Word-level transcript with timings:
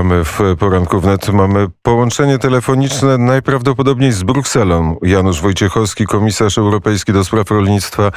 Słuchamy 0.00 0.24
w 0.24 0.40
poranku 0.58 1.00
wnet. 1.00 1.28
Mamy 1.28 1.66
połączenie 1.82 2.38
telefoniczne 2.38 3.18
najprawdopodobniej 3.18 4.12
z 4.12 4.22
Brukselą. 4.22 4.96
Janusz 5.02 5.40
Wojciechowski, 5.40 6.06
komisarz 6.06 6.58
europejski 6.58 7.12
do 7.12 7.24
spraw 7.24 7.50
rolnictwa 7.50 8.12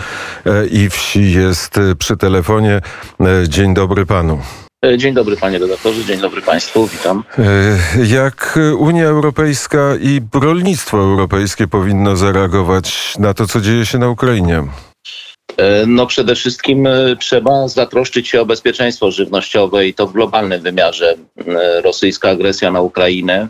e, 0.46 0.68
i 0.68 0.90
wsi 0.90 1.32
jest 1.32 1.78
e, 1.78 1.96
przy 1.96 2.18
telefonie. 2.18 2.82
E, 3.22 3.50
dzień 3.50 3.74
dobry 3.74 4.06
panu. 4.06 4.40
Dzień 4.98 5.14
dobry 5.14 5.38
panie 5.38 5.60
redaktorze, 5.60 6.06
dzień 6.06 6.22
dobry 6.22 6.42
państwu, 6.42 6.88
witam. 6.88 7.24
Jak 8.04 8.60
Unia 8.78 9.06
Europejska 9.06 9.80
i 10.02 10.22
rolnictwo 10.34 10.98
europejskie 10.98 11.68
powinno 11.68 12.16
zareagować 12.16 13.18
na 13.20 13.34
to, 13.34 13.48
co 13.48 13.62
dzieje 13.62 13.86
się 13.86 13.98
na 13.98 14.10
Ukrainie? 14.10 14.64
E, 15.58 15.86
no 15.86 16.08
przede 16.08 16.36
wszystkim 16.36 16.88
e, 16.88 17.16
trzeba 17.16 17.68
zatroszczyć 17.68 18.28
się 18.28 18.42
o 18.42 18.46
bezpieczeństwo 18.46 19.12
żywnościowe 19.12 19.88
i 19.88 19.94
to 19.94 20.08
w 20.08 20.14
globalnym 20.14 20.62
wymiarze. 20.62 21.16
E, 21.48 21.82
rosyjska 21.82 22.30
agresja 22.30 22.72
na 22.72 22.82
Ukrainę 22.82 23.48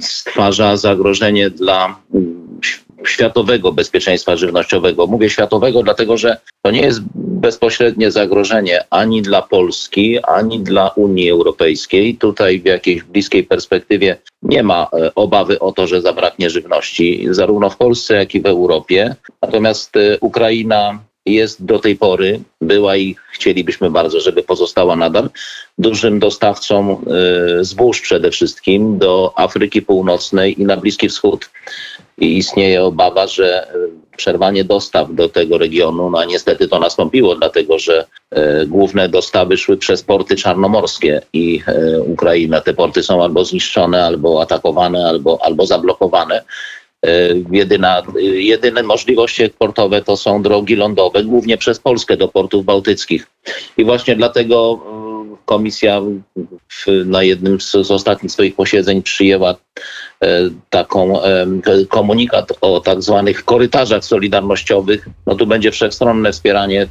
stwarza 0.00 0.76
zagrożenie 0.76 1.50
dla 1.50 1.96
światowego 3.06 3.72
bezpieczeństwa 3.72 4.36
żywnościowego. 4.36 5.06
Mówię 5.06 5.30
światowego, 5.30 5.82
dlatego 5.82 6.16
że 6.16 6.36
to 6.62 6.70
nie 6.70 6.80
jest 6.80 7.00
bezpośrednie 7.14 8.10
zagrożenie 8.10 8.84
ani 8.90 9.22
dla 9.22 9.42
Polski, 9.42 10.18
ani 10.22 10.60
dla 10.60 10.88
Unii 10.88 11.30
Europejskiej. 11.30 12.16
Tutaj 12.16 12.60
w 12.60 12.64
jakiejś 12.64 13.02
bliskiej 13.02 13.44
perspektywie 13.44 14.16
nie 14.42 14.62
ma 14.62 14.86
e, 14.92 15.14
obawy 15.14 15.58
o 15.58 15.72
to, 15.72 15.86
że 15.86 16.02
zabraknie 16.02 16.50
żywności, 16.50 17.26
zarówno 17.30 17.70
w 17.70 17.76
Polsce, 17.76 18.14
jak 18.14 18.34
i 18.34 18.40
w 18.40 18.46
Europie. 18.46 19.14
Natomiast 19.42 19.96
e, 19.96 20.18
Ukraina 20.20 20.98
jest 21.32 21.64
do 21.64 21.78
tej 21.78 21.96
pory, 21.96 22.40
była 22.60 22.96
i 22.96 23.16
chcielibyśmy 23.32 23.90
bardzo, 23.90 24.20
żeby 24.20 24.42
pozostała 24.42 24.96
nadal, 24.96 25.30
dużym 25.78 26.18
dostawcą 26.18 27.00
e, 27.60 27.64
zbóż 27.64 28.00
przede 28.00 28.30
wszystkim 28.30 28.98
do 28.98 29.32
Afryki 29.36 29.82
Północnej 29.82 30.60
i 30.62 30.64
na 30.64 30.76
Bliski 30.76 31.08
Wschód. 31.08 31.50
I 32.18 32.36
istnieje 32.36 32.84
obawa, 32.84 33.26
że 33.26 33.68
przerwanie 34.18 34.64
dostaw 34.64 35.14
do 35.14 35.28
tego 35.28 35.58
regionu, 35.58 36.10
no 36.10 36.18
a 36.18 36.24
niestety 36.24 36.68
to 36.68 36.78
nastąpiło, 36.78 37.34
dlatego 37.34 37.78
że 37.78 38.06
e, 38.30 38.66
główne 38.66 39.08
dostawy 39.08 39.56
szły 39.56 39.76
przez 39.76 40.02
porty 40.02 40.36
czarnomorskie 40.36 41.20
i 41.32 41.62
e, 41.66 42.00
Ukraina. 42.00 42.60
Te 42.60 42.74
porty 42.74 43.02
są 43.02 43.22
albo 43.22 43.44
zniszczone, 43.44 44.04
albo 44.04 44.42
atakowane, 44.42 45.06
albo, 45.06 45.38
albo 45.42 45.66
zablokowane. 45.66 46.44
E, 47.06 47.34
jedyna, 47.50 48.02
jedyne 48.22 48.82
możliwości 48.82 49.42
eksportowe 49.42 50.02
to 50.02 50.16
są 50.16 50.42
drogi 50.42 50.76
lądowe, 50.76 51.24
głównie 51.24 51.58
przez 51.58 51.78
Polskę 51.78 52.16
do 52.16 52.28
portów 52.28 52.64
bałtyckich. 52.64 53.26
I 53.76 53.84
właśnie 53.84 54.16
dlatego 54.16 54.80
komisja 55.44 56.00
w, 56.68 56.86
na 57.06 57.22
jednym 57.22 57.60
z, 57.60 57.70
z 57.70 57.90
ostatnich 57.90 58.32
swoich 58.32 58.54
posiedzeń 58.54 59.02
przyjęła 59.02 59.54
E, 60.24 60.50
taką 60.70 61.20
komunikat 61.88 62.52
o 62.60 62.80
tak 62.80 63.02
zwanych 63.02 63.44
korytarzach 63.44 64.04
solidarnościowych. 64.04 65.08
No 65.26 65.34
tu 65.34 65.46
będzie 65.46 65.70
wszechstronne 65.70 66.32
wspieranie 66.32 66.82
e, 66.82 66.88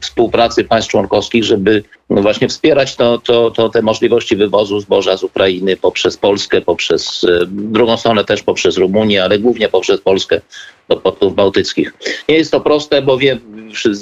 współpracy 0.00 0.64
państw 0.64 0.90
członkowskich, 0.90 1.44
żeby 1.44 1.84
właśnie 2.10 2.48
wspierać 2.48 2.96
to, 2.96 3.18
to, 3.18 3.50
to 3.50 3.68
te 3.68 3.82
możliwości 3.82 4.36
wywozu 4.36 4.80
zboża 4.80 5.16
z 5.16 5.22
Ukrainy 5.22 5.76
poprzez 5.76 6.16
Polskę, 6.16 6.60
poprzez 6.60 7.24
e, 7.24 7.46
drugą 7.46 7.96
stronę 7.96 8.24
też 8.24 8.42
poprzez 8.42 8.76
Rumunię, 8.76 9.24
ale 9.24 9.38
głównie 9.38 9.68
poprzez 9.68 10.00
Polskę 10.00 10.40
do 10.88 10.96
portów 10.96 11.34
bałtyckich. 11.34 11.94
Nie 12.28 12.34
jest 12.36 12.50
to 12.50 12.60
proste, 12.60 13.02
bo 13.02 13.18
wie, 13.18 13.38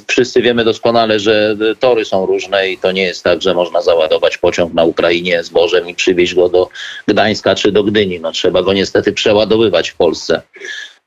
wszyscy 0.06 0.42
wiemy 0.42 0.64
doskonale, 0.64 1.20
że 1.20 1.56
tory 1.80 2.04
są 2.04 2.26
różne 2.26 2.70
i 2.70 2.78
to 2.78 2.92
nie 2.92 3.02
jest 3.02 3.24
tak, 3.24 3.42
że 3.42 3.54
można 3.54 3.82
załadować 3.82 4.38
pociąg 4.38 4.74
na 4.74 4.84
Ukrainie 4.84 5.44
zbożem 5.44 5.88
i 5.88 5.94
przywieźć 5.94 6.34
go 6.34 6.48
do 6.48 6.68
Gdańska 7.06 7.54
czy 7.54 7.72
do 7.72 7.84
Gdyni. 7.84 8.20
No, 8.20 8.32
trzeba 8.32 8.62
go 8.62 8.72
niestety 8.72 9.12
przeładowywać 9.12 9.90
w 9.90 9.96
Polsce. 9.96 10.42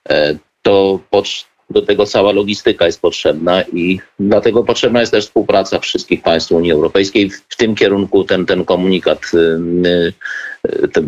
E, 0.09 0.37
to 0.61 0.99
do 1.69 1.81
tego 1.81 2.05
cała 2.05 2.31
logistyka 2.31 2.85
jest 2.85 3.01
potrzebna 3.01 3.61
i 3.61 3.99
dlatego 4.19 4.63
potrzebna 4.63 4.99
jest 4.99 5.11
też 5.11 5.25
współpraca 5.25 5.79
wszystkich 5.79 6.21
państw 6.23 6.51
Unii 6.51 6.71
Europejskiej. 6.71 7.29
W 7.29 7.57
tym 7.57 7.75
kierunku 7.75 8.23
ten, 8.23 8.45
ten 8.45 8.65
komunikat, 8.65 9.21
y, 9.33 10.13
y, 10.83 10.87
te, 10.87 11.01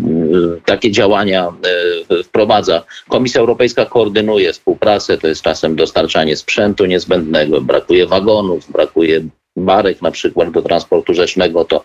takie 0.65 0.91
działania 0.91 1.53
y, 2.11 2.23
wprowadza. 2.23 2.83
Komisja 3.09 3.41
Europejska 3.41 3.85
koordynuje 3.85 4.53
współpracę, 4.53 5.17
to 5.17 5.27
jest 5.27 5.41
czasem 5.41 5.75
dostarczanie 5.75 6.37
sprzętu 6.37 6.85
niezbędnego, 6.85 7.61
brakuje 7.61 8.07
wagonów, 8.07 8.71
brakuje 8.71 9.21
barek 9.55 10.01
na 10.01 10.11
przykład 10.11 10.51
do 10.51 10.61
transportu 10.61 11.13
rzecznego, 11.13 11.65
to 11.65 11.83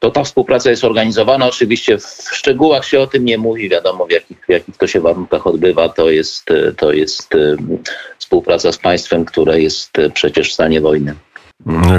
to 0.00 0.10
ta 0.10 0.24
współpraca 0.24 0.70
jest 0.70 0.84
organizowana. 0.84 1.46
Oczywiście 1.46 1.98
w 1.98 2.28
szczegółach 2.32 2.84
się 2.84 3.00
o 3.00 3.06
tym 3.06 3.24
nie 3.24 3.38
mówi, 3.38 3.68
wiadomo 3.68 4.06
w 4.06 4.10
jakich, 4.10 4.38
w 4.46 4.48
jakich 4.48 4.76
to 4.76 4.86
się 4.86 5.00
warunkach 5.00 5.46
odbywa. 5.46 5.88
To 5.88 6.10
jest, 6.10 6.46
to 6.76 6.92
jest 6.92 7.28
współpraca 8.18 8.72
z 8.72 8.78
państwem, 8.78 9.24
które 9.24 9.60
jest 9.60 9.92
przecież 10.14 10.50
w 10.50 10.52
stanie 10.52 10.80
wojny 10.80 11.14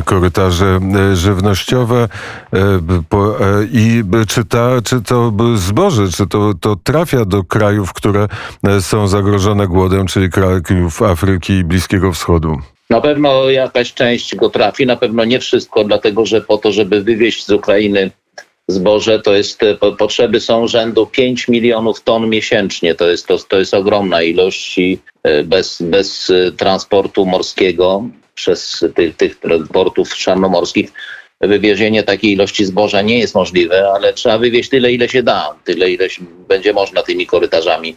korytarze 0.05 0.79
e, 0.95 1.15
żywnościowe 1.15 2.07
e, 2.53 2.57
e, 2.57 2.79
i 3.71 4.03
czy, 4.27 4.45
ta, 4.45 4.81
czy 4.83 5.01
to 5.01 5.33
zboże, 5.55 6.09
czy 6.09 6.27
to, 6.27 6.53
to 6.53 6.75
trafia 6.75 7.25
do 7.25 7.43
krajów, 7.43 7.93
które 7.93 8.27
są 8.79 9.07
zagrożone 9.07 9.67
głodem, 9.67 10.07
czyli 10.07 10.29
krajów 10.29 11.01
Afryki 11.01 11.53
i 11.53 11.63
Bliskiego 11.63 12.11
Wschodu? 12.11 12.57
Na 12.91 13.01
pewno 13.01 13.49
jakaś 13.49 13.93
część 13.93 14.35
go 14.35 14.49
trafi, 14.49 14.85
na 14.85 14.95
pewno 14.95 15.25
nie 15.25 15.39
wszystko, 15.39 15.83
dlatego 15.83 16.25
że 16.25 16.41
po 16.41 16.57
to, 16.57 16.71
żeby 16.71 17.03
wywieźć 17.03 17.45
z 17.45 17.49
Ukrainy 17.49 18.11
zboże, 18.67 19.19
to 19.19 19.35
jest, 19.35 19.63
e, 19.63 19.75
potrzeby 19.97 20.39
są 20.39 20.67
rzędu 20.67 21.07
5 21.07 21.47
milionów 21.47 22.03
ton 22.03 22.29
miesięcznie. 22.29 22.95
To 22.95 23.09
jest, 23.09 23.27
to, 23.27 23.37
to 23.37 23.59
jest 23.59 23.73
ogromna 23.73 24.21
ilość 24.21 24.79
e, 24.79 25.43
bez, 25.43 25.81
bez 25.81 26.29
e, 26.29 26.51
transportu 26.51 27.25
morskiego 27.25 28.03
przez 28.35 28.85
tych, 28.95 29.15
tych 29.15 29.37
portów 29.73 30.15
czarnomorskich 30.15 30.91
wywiezienie 31.41 32.03
takiej 32.03 32.31
ilości 32.31 32.65
zboża 32.65 33.01
nie 33.01 33.19
jest 33.19 33.35
możliwe, 33.35 33.91
ale 33.95 34.13
trzeba 34.13 34.37
wywieźć 34.37 34.69
tyle, 34.69 34.91
ile 34.91 35.09
się 35.09 35.23
da, 35.23 35.55
tyle, 35.63 35.91
ile 35.91 36.07
będzie 36.47 36.73
można 36.73 37.03
tymi 37.03 37.25
korytarzami 37.25 37.95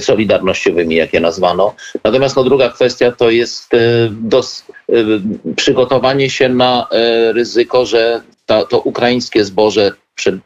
solidarnościowymi, 0.00 0.94
jak 0.94 1.12
je 1.12 1.20
nazwano. 1.20 1.74
Natomiast 2.04 2.36
no, 2.36 2.44
druga 2.44 2.68
kwestia 2.68 3.12
to 3.12 3.30
jest 3.30 3.74
e, 3.74 3.78
dos, 4.10 4.64
e, 4.88 4.94
przygotowanie 5.56 6.30
się 6.30 6.48
na 6.48 6.86
ryzyko, 7.34 7.86
że 7.86 8.20
ta, 8.46 8.64
to 8.64 8.80
ukraińskie 8.80 9.44
zboże 9.44 9.92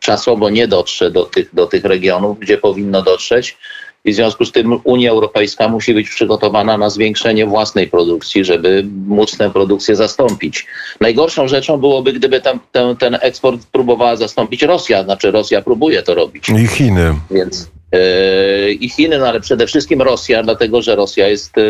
czasowo 0.00 0.50
nie 0.50 0.68
dotrze 0.68 1.10
do 1.10 1.24
tych, 1.24 1.54
do 1.54 1.66
tych 1.66 1.84
regionów, 1.84 2.38
gdzie 2.38 2.58
powinno 2.58 3.02
dotrzeć. 3.02 3.58
I 4.04 4.12
w 4.12 4.14
związku 4.14 4.44
z 4.44 4.52
tym 4.52 4.80
Unia 4.84 5.10
Europejska 5.10 5.68
musi 5.68 5.94
być 5.94 6.08
przygotowana 6.08 6.78
na 6.78 6.90
zwiększenie 6.90 7.46
własnej 7.46 7.88
produkcji, 7.88 8.44
żeby 8.44 8.84
móc 9.06 9.36
tę 9.36 9.50
produkcję 9.50 9.96
zastąpić. 9.96 10.66
Najgorszą 11.00 11.48
rzeczą 11.48 11.76
byłoby, 11.76 12.12
gdyby 12.12 12.40
ten, 12.40 12.58
ten, 12.72 12.96
ten 12.96 13.18
eksport 13.20 13.66
próbowała 13.72 14.16
zastąpić 14.16 14.62
Rosja, 14.62 15.04
znaczy 15.04 15.30
Rosja 15.30 15.62
próbuje 15.62 16.02
to 16.02 16.14
robić. 16.14 16.48
I 16.48 16.66
Chiny. 16.66 17.14
Więc 17.30 17.68
E, 17.77 17.77
i 18.80 18.88
Chiny, 18.88 19.18
no 19.18 19.26
ale 19.26 19.40
przede 19.40 19.66
wszystkim 19.66 20.02
Rosja, 20.02 20.42
dlatego 20.42 20.82
że 20.82 20.96
Rosja 20.96 21.28
jest 21.28 21.58
e, 21.58 21.62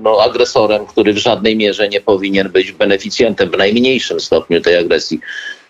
no, 0.00 0.22
agresorem, 0.22 0.86
który 0.86 1.12
w 1.12 1.18
żadnej 1.18 1.56
mierze 1.56 1.88
nie 1.88 2.00
powinien 2.00 2.48
być 2.48 2.72
beneficjentem 2.72 3.50
w 3.50 3.58
najmniejszym 3.58 4.20
stopniu 4.20 4.60
tej 4.60 4.76
agresji. 4.76 5.20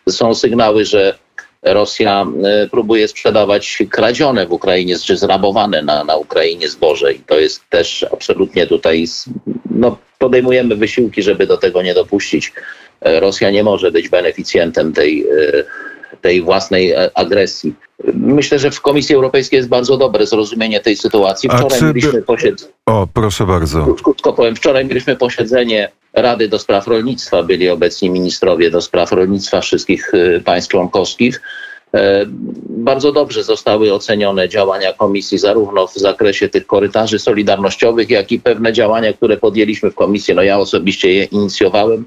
Są 0.09 0.34
sygnały, 0.34 0.84
że 0.84 1.19
Rosja 1.62 2.26
e, 2.44 2.69
próbuje 2.69 3.09
sprzedawać 3.09 3.78
kradzione 3.91 4.47
w 4.47 4.53
Ukrainie, 4.53 4.98
czy 4.98 5.16
zrabowane 5.16 5.82
na, 5.82 6.04
na 6.04 6.16
Ukrainie 6.16 6.69
zboże 6.69 7.12
i 7.12 7.19
to 7.19 7.38
jest 7.38 7.71
też 7.71 8.06
absolutnie 8.12 8.66
tutaj, 8.66 9.04
no, 9.71 9.98
podejmujemy 10.19 10.77
wysiłki, 10.77 11.22
żeby 11.22 11.47
do 11.47 11.56
tego 11.56 11.82
nie 11.82 11.94
dopuścić. 11.94 12.53
Rosja 13.00 13.50
nie 13.50 13.65
może 13.65 13.92
być 13.92 14.09
beneficjentem 14.09 14.92
tej, 14.92 15.27
tej 16.20 16.42
własnej 16.42 16.94
agresji. 17.14 17.74
Myślę, 18.15 18.59
że 18.59 18.71
w 18.71 18.80
Komisji 18.80 19.15
Europejskiej 19.15 19.56
jest 19.56 19.68
bardzo 19.68 19.97
dobre 19.97 20.27
zrozumienie 20.27 20.80
tej 20.80 20.97
sytuacji. 20.97 21.50
Wczoraj 21.50 21.83
mieliśmy 21.83 22.22
posiedzenie. 22.22 22.72
O, 22.86 23.09
proszę 23.15 23.47
bardzo. 23.47 23.95
Krótko 24.03 24.33
powiem. 24.33 24.56
Wczoraj 24.56 24.84
mieliśmy 24.84 25.16
posiedzenie 25.16 25.91
Rady 26.12 26.48
do 26.48 26.59
Spraw 26.59 26.86
Rolnictwa. 26.86 27.42
Byli 27.42 27.68
obecni 27.68 28.10
ministrowie 28.10 28.71
do 28.71 28.80
spraw 28.80 29.12
rolnictwa 29.12 29.60
wszystkich 29.60 30.15
y, 30.15 30.42
państw 30.45 30.71
członkowskich. 30.71 31.41
E, 31.95 32.24
bardzo 32.68 33.12
dobrze 33.12 33.45
zostały 33.45 33.95
ocenione 33.95 34.48
działania 34.48 34.92
komisji, 34.92 35.39
zarówno 35.39 35.86
w 35.86 35.95
zakresie 35.95 36.48
tych 36.48 36.66
korytarzy 36.66 37.18
solidarnościowych, 37.18 38.10
jak 38.10 38.33
i 38.33 38.41
pewne 38.41 38.72
działania, 38.72 39.12
które 39.12 39.36
podjęliśmy 39.36 39.91
w 39.91 39.95
komisji. 39.95 40.34
No 40.34 40.42
ja 40.42 40.59
osobiście 40.59 41.12
je 41.12 41.24
inicjowałem 41.24 42.04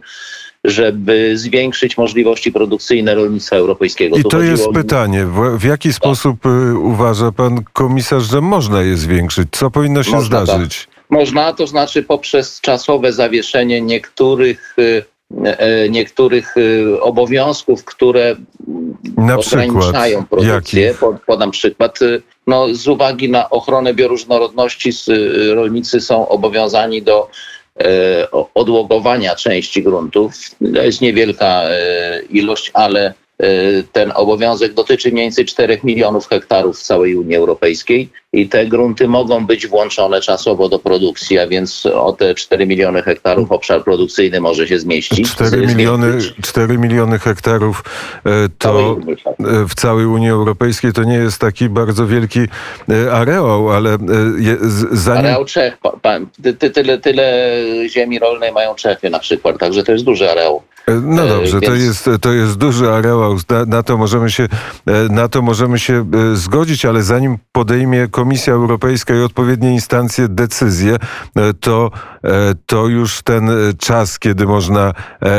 żeby 0.63 1.37
zwiększyć 1.37 1.97
możliwości 1.97 2.51
produkcyjne 2.51 3.15
rolnictwa 3.15 3.55
europejskiego. 3.55 4.17
I 4.17 4.23
to 4.23 4.41
jest 4.41 4.69
pytanie, 4.73 5.25
w, 5.57 5.63
jaki 5.63 5.89
tak. 5.89 5.95
sposób 5.95 6.45
y, 6.45 6.77
uważa 6.77 7.31
pan 7.31 7.63
komisarz, 7.73 8.23
że 8.23 8.41
można 8.41 8.81
je 8.81 8.97
zwiększyć? 8.97 9.47
Co 9.51 9.71
powinno 9.71 10.03
się 10.03 10.11
można, 10.11 10.45
zdarzyć? 10.45 10.85
Tak. 10.85 11.03
Można, 11.09 11.53
to 11.53 11.67
znaczy 11.67 12.03
poprzez 12.03 12.61
czasowe 12.61 13.13
zawieszenie 13.13 13.81
niektórych 13.81 14.75
y, 14.79 15.03
e, 15.43 15.89
niektórych 15.89 16.57
y, 16.57 17.01
obowiązków, 17.01 17.85
które 17.85 18.35
Na 19.17 19.37
ograniczają 19.37 20.25
produkcję. 20.25 20.95
Podam 21.27 21.51
przykład. 21.51 21.99
No, 22.47 22.67
z 22.71 22.87
uwagi 22.87 23.29
na 23.29 23.49
ochronę 23.49 23.93
bioróżnorodności 23.93 24.89
rolnicy 25.53 26.01
są 26.01 26.27
obowiązani 26.27 27.01
do 27.01 27.17
o- 27.17 27.29
odłogowania 28.53 29.35
części 29.35 29.83
gruntów. 29.83 30.33
To 30.73 30.83
jest 30.83 31.01
niewielka 31.01 31.63
e, 31.63 32.21
ilość, 32.29 32.71
ale 32.73 33.07
e, 33.07 33.13
ten 33.91 34.11
obowiązek 34.15 34.73
dotyczy 34.73 35.11
mniej 35.11 35.25
więcej 35.25 35.45
4 35.45 35.79
milionów 35.83 36.27
hektarów 36.27 36.79
w 36.79 36.83
całej 36.83 37.15
Unii 37.15 37.35
Europejskiej 37.35 38.09
i 38.33 38.49
te 38.49 38.65
grunty 38.65 39.07
mogą 39.07 39.45
być 39.45 39.67
włączone 39.67 40.21
czasowo 40.21 40.69
do 40.69 40.79
produkcji, 40.79 41.39
a 41.39 41.47
więc 41.47 41.85
o 41.85 42.13
te 42.13 42.35
4 42.35 42.65
miliony 42.65 43.01
hektarów 43.01 43.51
obszar 43.51 43.83
produkcyjny 43.83 44.41
może 44.41 44.67
się 44.67 44.79
zmieścić. 44.79 45.31
4 45.31 45.67
miliony, 45.67 46.17
4 46.43 46.77
miliony 46.77 47.19
hektarów 47.19 47.83
e, 48.25 48.29
to 48.57 48.97
e, 49.39 49.67
w 49.67 49.75
całej 49.75 50.05
Unii 50.05 50.29
Europejskiej 50.29 50.93
to 50.93 51.03
nie 51.03 51.15
jest 51.15 51.41
taki 51.41 51.69
bardzo 51.69 52.07
wielki 52.07 52.39
e, 52.39 53.11
areał, 53.11 53.71
ale 53.71 53.97
zanim... 54.91 55.25
Areał 55.25 55.45
Czech, 55.45 55.77
tyle, 56.73 56.97
tyle 56.97 57.57
ziemi 57.89 58.19
rolnej 58.19 58.51
mają 58.51 58.75
Czechy 58.75 59.09
na 59.09 59.19
przykład, 59.19 59.59
także 59.59 59.83
to 59.83 59.91
jest 59.91 60.05
duży 60.05 60.31
areał. 60.31 60.63
E, 60.87 60.91
No 60.91 61.23
E, 61.23 61.27
dobrze, 61.29 61.61
to, 61.61 61.71
więc- 61.71 61.83
jest, 61.83 62.09
to 62.21 62.31
jest 62.31 62.57
duży 62.57 62.89
areał, 62.91 63.37
na, 63.49 63.65
na, 63.65 63.83
to 63.83 63.97
możemy 63.97 64.31
się, 64.31 64.43
e, 64.43 64.91
na 65.09 65.27
to 65.27 65.41
możemy 65.41 65.79
się 65.79 66.05
zgodzić, 66.33 66.85
ale 66.85 67.03
zanim 67.03 67.37
podejmie 67.51 68.07
Komisja 68.07 68.53
Europejska 68.53 69.15
i 69.15 69.21
odpowiednie 69.21 69.71
instancje 69.73 70.27
decyzję, 70.27 70.97
to, 71.59 71.91
to 72.65 72.87
już 72.87 73.21
ten 73.21 73.49
czas, 73.79 74.19
kiedy 74.19 74.45
można 74.45 74.93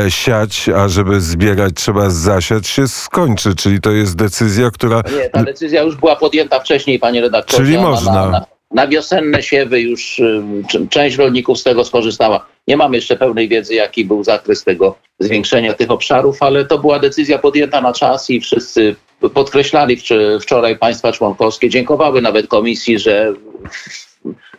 siać, 0.09 0.69
a 0.69 0.87
żeby 0.87 1.21
zbierać 1.21 1.73
trzeba 1.75 2.09
zasiać, 2.09 2.67
się 2.67 2.87
skończy, 2.87 3.55
czyli 3.55 3.81
to 3.81 3.91
jest 3.91 4.15
decyzja, 4.15 4.71
która... 4.71 5.01
Nie, 5.17 5.29
ta 5.29 5.43
decyzja 5.43 5.81
już 5.83 5.95
była 5.95 6.15
podjęta 6.15 6.59
wcześniej, 6.59 6.99
panie 6.99 7.21
redaktorze. 7.21 7.63
Czyli 7.63 7.77
Ona 7.77 7.89
można. 7.89 8.11
Na, 8.13 8.29
na, 8.29 8.45
na 8.71 8.87
wiosenne 8.87 9.43
siewy 9.43 9.81
już 9.81 10.19
y, 10.19 10.43
część 10.89 11.17
rolników 11.17 11.59
z 11.59 11.63
tego 11.63 11.85
skorzystała. 11.85 12.45
Nie 12.67 12.77
mamy 12.77 12.95
jeszcze 12.95 13.15
pełnej 13.17 13.47
wiedzy, 13.47 13.75
jaki 13.75 14.05
był 14.05 14.23
zakres 14.23 14.63
tego 14.63 14.97
zwiększenia 15.19 15.73
tych 15.73 15.91
obszarów, 15.91 16.43
ale 16.43 16.65
to 16.65 16.79
była 16.79 16.99
decyzja 16.99 17.39
podjęta 17.39 17.81
na 17.81 17.93
czas 17.93 18.29
i 18.29 18.41
wszyscy 18.41 18.95
podkreślali 19.33 19.97
wczoraj 20.41 20.77
państwa 20.77 21.11
członkowskie, 21.11 21.69
dziękowały 21.69 22.21
nawet 22.21 22.47
komisji, 22.47 22.99
że 22.99 23.33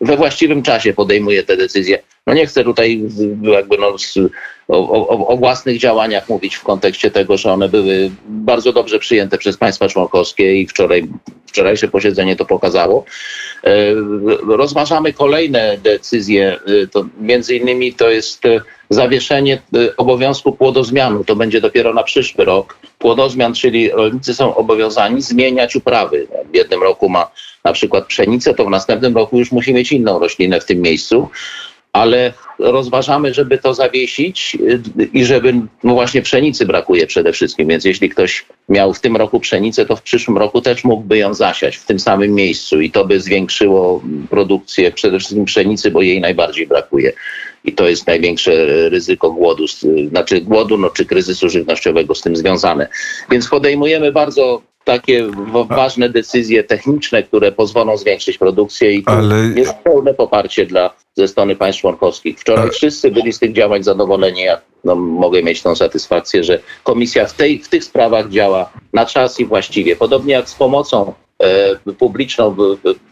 we 0.00 0.17
właściwym 0.17 0.62
czasie 0.62 0.94
podejmuje 0.94 1.43
te 1.43 1.56
decyzje. 1.56 2.03
No 2.26 2.34
nie 2.34 2.46
chcę 2.46 2.64
tutaj 2.64 3.02
jakby 3.43 3.78
no, 3.78 3.96
o, 4.69 5.08
o, 5.08 5.28
o 5.28 5.37
własnych 5.37 5.78
działaniach 5.78 6.28
mówić 6.28 6.56
w 6.56 6.62
kontekście 6.62 7.11
tego, 7.11 7.37
że 7.37 7.52
one 7.52 7.69
były 7.69 8.11
bardzo 8.28 8.73
dobrze 8.73 8.99
przyjęte 8.99 9.38
przez 9.38 9.56
państwa 9.56 9.88
członkowskie 9.88 10.61
i 10.61 10.67
wczoraj, 10.67 11.08
wczorajsze 11.46 11.88
posiedzenie 11.88 12.37
to 12.37 12.44
pokazało. 12.44 13.05
E, 13.64 13.70
Rozważamy 14.46 15.12
kolejne 15.12 15.78
decyzje, 15.82 16.58
e, 16.82 16.87
to 16.87 17.06
między 17.20 17.56
innymi 17.56 17.93
to 17.93 18.11
jest 18.11 18.46
e, 18.46 18.61
zawieszenie 18.90 19.62
obowiązku 19.96 20.52
płodozmianu. 20.52 21.25
To 21.25 21.37
będzie 21.37 21.61
dopiero 21.61 21.94
na 21.94 22.02
przyszły 22.02 22.44
rok. 22.44 22.79
Płodozmian, 22.99 23.55
czyli 23.55 23.90
rolnicy 23.90 24.34
są 24.34 24.55
obowiązani 24.55 25.22
zmieniać 25.22 25.76
uprawy. 25.76 26.26
W 26.52 26.56
jednym 26.56 26.82
roku 26.82 27.08
ma 27.08 27.31
na 27.64 27.72
przykład 27.72 28.06
pszenicę, 28.06 28.55
to 28.55 28.64
w 28.64 28.70
następnym 28.70 29.17
roku 29.17 29.38
już 29.38 29.52
musi 29.52 29.75
mieć 29.75 29.93
inną 29.93 30.19
roślinę 30.19 30.61
w 30.61 30.64
tym 30.64 30.81
miejscu 30.81 31.29
ale 31.96 32.32
rozważamy, 32.58 33.34
żeby 33.34 33.58
to 33.58 33.75
zawiesić 33.75 34.56
y, 34.60 34.81
i 35.12 35.25
żeby, 35.25 35.54
no 35.84 35.94
właśnie 35.94 36.22
pszenicy 36.22 36.66
brakuje 36.66 37.06
przede 37.06 37.32
wszystkim, 37.32 37.69
więc 37.69 37.84
jeśli 37.84 38.08
ktoś 38.10 38.44
miał 38.69 38.94
w 38.94 39.00
tym 39.00 39.16
roku 39.16 39.40
pszenicę, 39.40 39.87
to 39.87 39.96
w 39.96 40.02
przyszłym 40.02 40.38
roku 40.38 40.60
też 40.60 40.84
mógłby 40.84 41.19
ją 41.19 41.34
zasiać 41.34 41.76
w 41.76 41.87
tym 41.87 41.98
samym 42.00 42.34
miejscu 42.34 42.81
i 42.81 42.90
to 42.90 43.04
by 43.04 43.20
zwiększyło 43.20 44.02
produkcję 44.31 44.93
przede 44.93 45.19
wszystkim 45.19 45.44
pszenicy, 45.44 45.90
bo 45.90 46.02
jej 46.02 46.20
najbardziej 46.20 46.66
brakuje. 46.66 47.12
I 47.64 47.72
to 47.72 47.88
jest 47.88 48.06
największe 48.06 48.66
ryzyko 48.88 49.31
głodu, 49.31 49.69
z- 49.69 49.84
znaczy 50.08 50.40
głodu, 50.40 50.78
no, 50.78 50.90
czy 50.90 51.04
kryzysu 51.04 51.48
żywnościowego 51.48 52.14
z 52.14 52.20
tym 52.20 52.37
związane. 52.37 52.88
Więc 53.31 53.48
podejmujemy 53.48 54.12
bardzo 54.12 54.62
takie 54.87 55.27
ważne 55.69 56.09
decyzje 56.09 56.65
techniczne, 56.65 57.23
które 57.23 57.53
pozwolą 57.53 57.97
zwiększyć 57.97 58.38
produkcję 58.38 58.94
i 58.94 59.03
Ale- 59.06 59.53
jest 59.56 59.75
pełne 59.75 60.15
poparcie 60.15 60.67
dla, 60.67 60.94
ze 61.15 61.29
strony 61.29 61.56
państw 61.56 61.81
członkowskich. 61.81 62.41
Wczoraj 62.41 62.69
A- 62.69 62.71
wszyscy 62.71 63.11
byli 63.11 63.33
z 63.33 63.38
tych 63.38 63.53
działań 63.53 63.83
zadowoleni. 63.83 64.43
Ja 64.43 64.61
no, 64.85 64.94
mogę 64.97 65.43
mieć 65.43 65.62
tą 65.62 65.77
satysfakcję, 65.77 66.44
że 66.44 66.59
komisja 66.85 67.27
w, 67.27 67.33
tej, 67.33 67.59
w 67.59 67.69
tych 67.69 67.85
sprawach 67.85 68.31
działa 68.31 68.71
na 68.93 69.06
czas 69.06 69.41
i 69.41 69.44
właściwie. 69.44 69.97
Podobnie 69.97 70.33
jak 70.33 70.49
z 70.49 70.55
pomocą 70.55 71.12
e, 71.43 71.93
publiczną. 71.99 72.56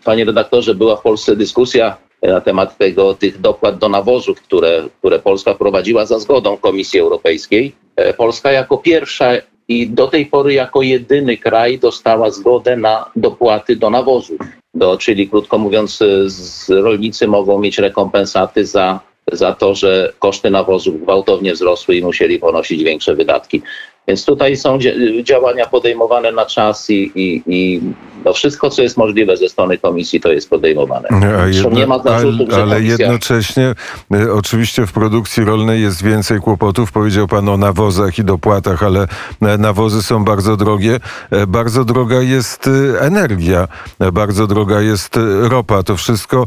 Panie 0.05 0.25
redaktorze, 0.25 0.75
była 0.75 0.97
w 0.97 1.03
Polsce 1.03 1.37
dyskusja 1.37 1.97
na 2.23 2.41
temat 2.41 2.79
tego, 2.79 3.15
tych 3.15 3.41
dopłat 3.41 3.79
do 3.79 3.89
nawozów, 3.89 4.43
które, 4.43 4.85
które 4.99 5.19
Polska 5.19 5.55
wprowadziła 5.55 6.07
za 6.07 6.19
zgodą 6.19 6.57
Komisji 6.57 7.01
Europejskiej. 7.01 7.73
E, 7.97 8.15
Polska 8.15 8.53
jako 8.53 8.79
pierwsza 8.79 9.33
i 9.69 9.87
do 9.87 10.07
tej 10.07 10.27
pory 10.27 10.55
jako 10.55 10.83
jedyny 10.83 11.37
kraj 11.37 11.79
dostała 11.79 12.31
zgodę 12.31 12.77
na 12.77 13.11
dopłaty 13.17 13.77
do 13.77 13.91
nawozów. 13.91 14.39
Do, 14.75 14.97
czyli 14.97 15.29
krótko 15.29 15.59
mówiąc, 15.59 15.99
z, 16.27 16.69
rolnicy 16.69 17.29
mogą 17.29 17.59
mieć 17.59 17.79
rekompensaty 17.79 18.67
za, 18.67 19.01
za 19.33 19.53
to, 19.53 19.75
że 19.75 20.13
koszty 20.19 20.51
nawozów 20.51 21.01
gwałtownie 21.01 21.53
wzrosły 21.53 21.97
i 21.97 22.03
musieli 22.03 22.39
ponosić 22.39 22.85
większe 22.85 23.15
wydatki. 23.15 23.63
Więc 24.09 24.25
tutaj 24.25 24.57
są 24.57 24.79
dzia- 24.79 25.23
działania 25.23 25.67
podejmowane 25.67 26.33
na 26.33 26.47
czas 26.47 26.91
i, 26.91 27.13
i, 27.15 27.43
i 27.47 27.81
no 28.25 28.33
wszystko, 28.33 28.71
co 28.71 28.83
jest 28.83 28.97
możliwe 28.97 29.37
ze 29.37 29.49
strony 29.49 29.79
komisji, 29.79 30.21
to 30.21 30.33
jest 30.33 30.51
podejmowane. 30.51 31.09
Zresztą 31.51 31.71
nie 31.71 31.87
ma 31.87 31.99
zarzutów, 31.99 32.49
ale, 32.55 32.63
ale 32.63 32.77
komisja... 32.77 32.97
jednocześnie 32.99 33.75
e, 34.15 34.33
oczywiście 34.33 34.87
w 34.87 34.93
produkcji 34.93 35.45
rolnej 35.45 35.83
jest 35.83 36.03
więcej 36.03 36.41
kłopotów. 36.41 36.93
Powiedział 36.93 37.27
pan 37.29 37.49
o 37.49 37.57
nawozach 37.57 38.19
i 38.19 38.25
dopłatach, 38.25 38.83
ale 38.83 39.07
e, 39.43 39.59
nawozy 39.59 40.03
są 40.03 40.25
bardzo 40.25 40.57
drogie. 40.57 41.01
E, 41.31 41.47
Bardzo 41.47 41.85
droga 41.85 42.21
jest 42.21 42.67
e, 42.67 43.01
energia, 43.01 43.69
bardzo 44.13 44.47
droga 44.47 44.81
jest 44.81 45.19
ropa. 45.43 45.83
To 45.83 45.97
wszystko 45.97 46.47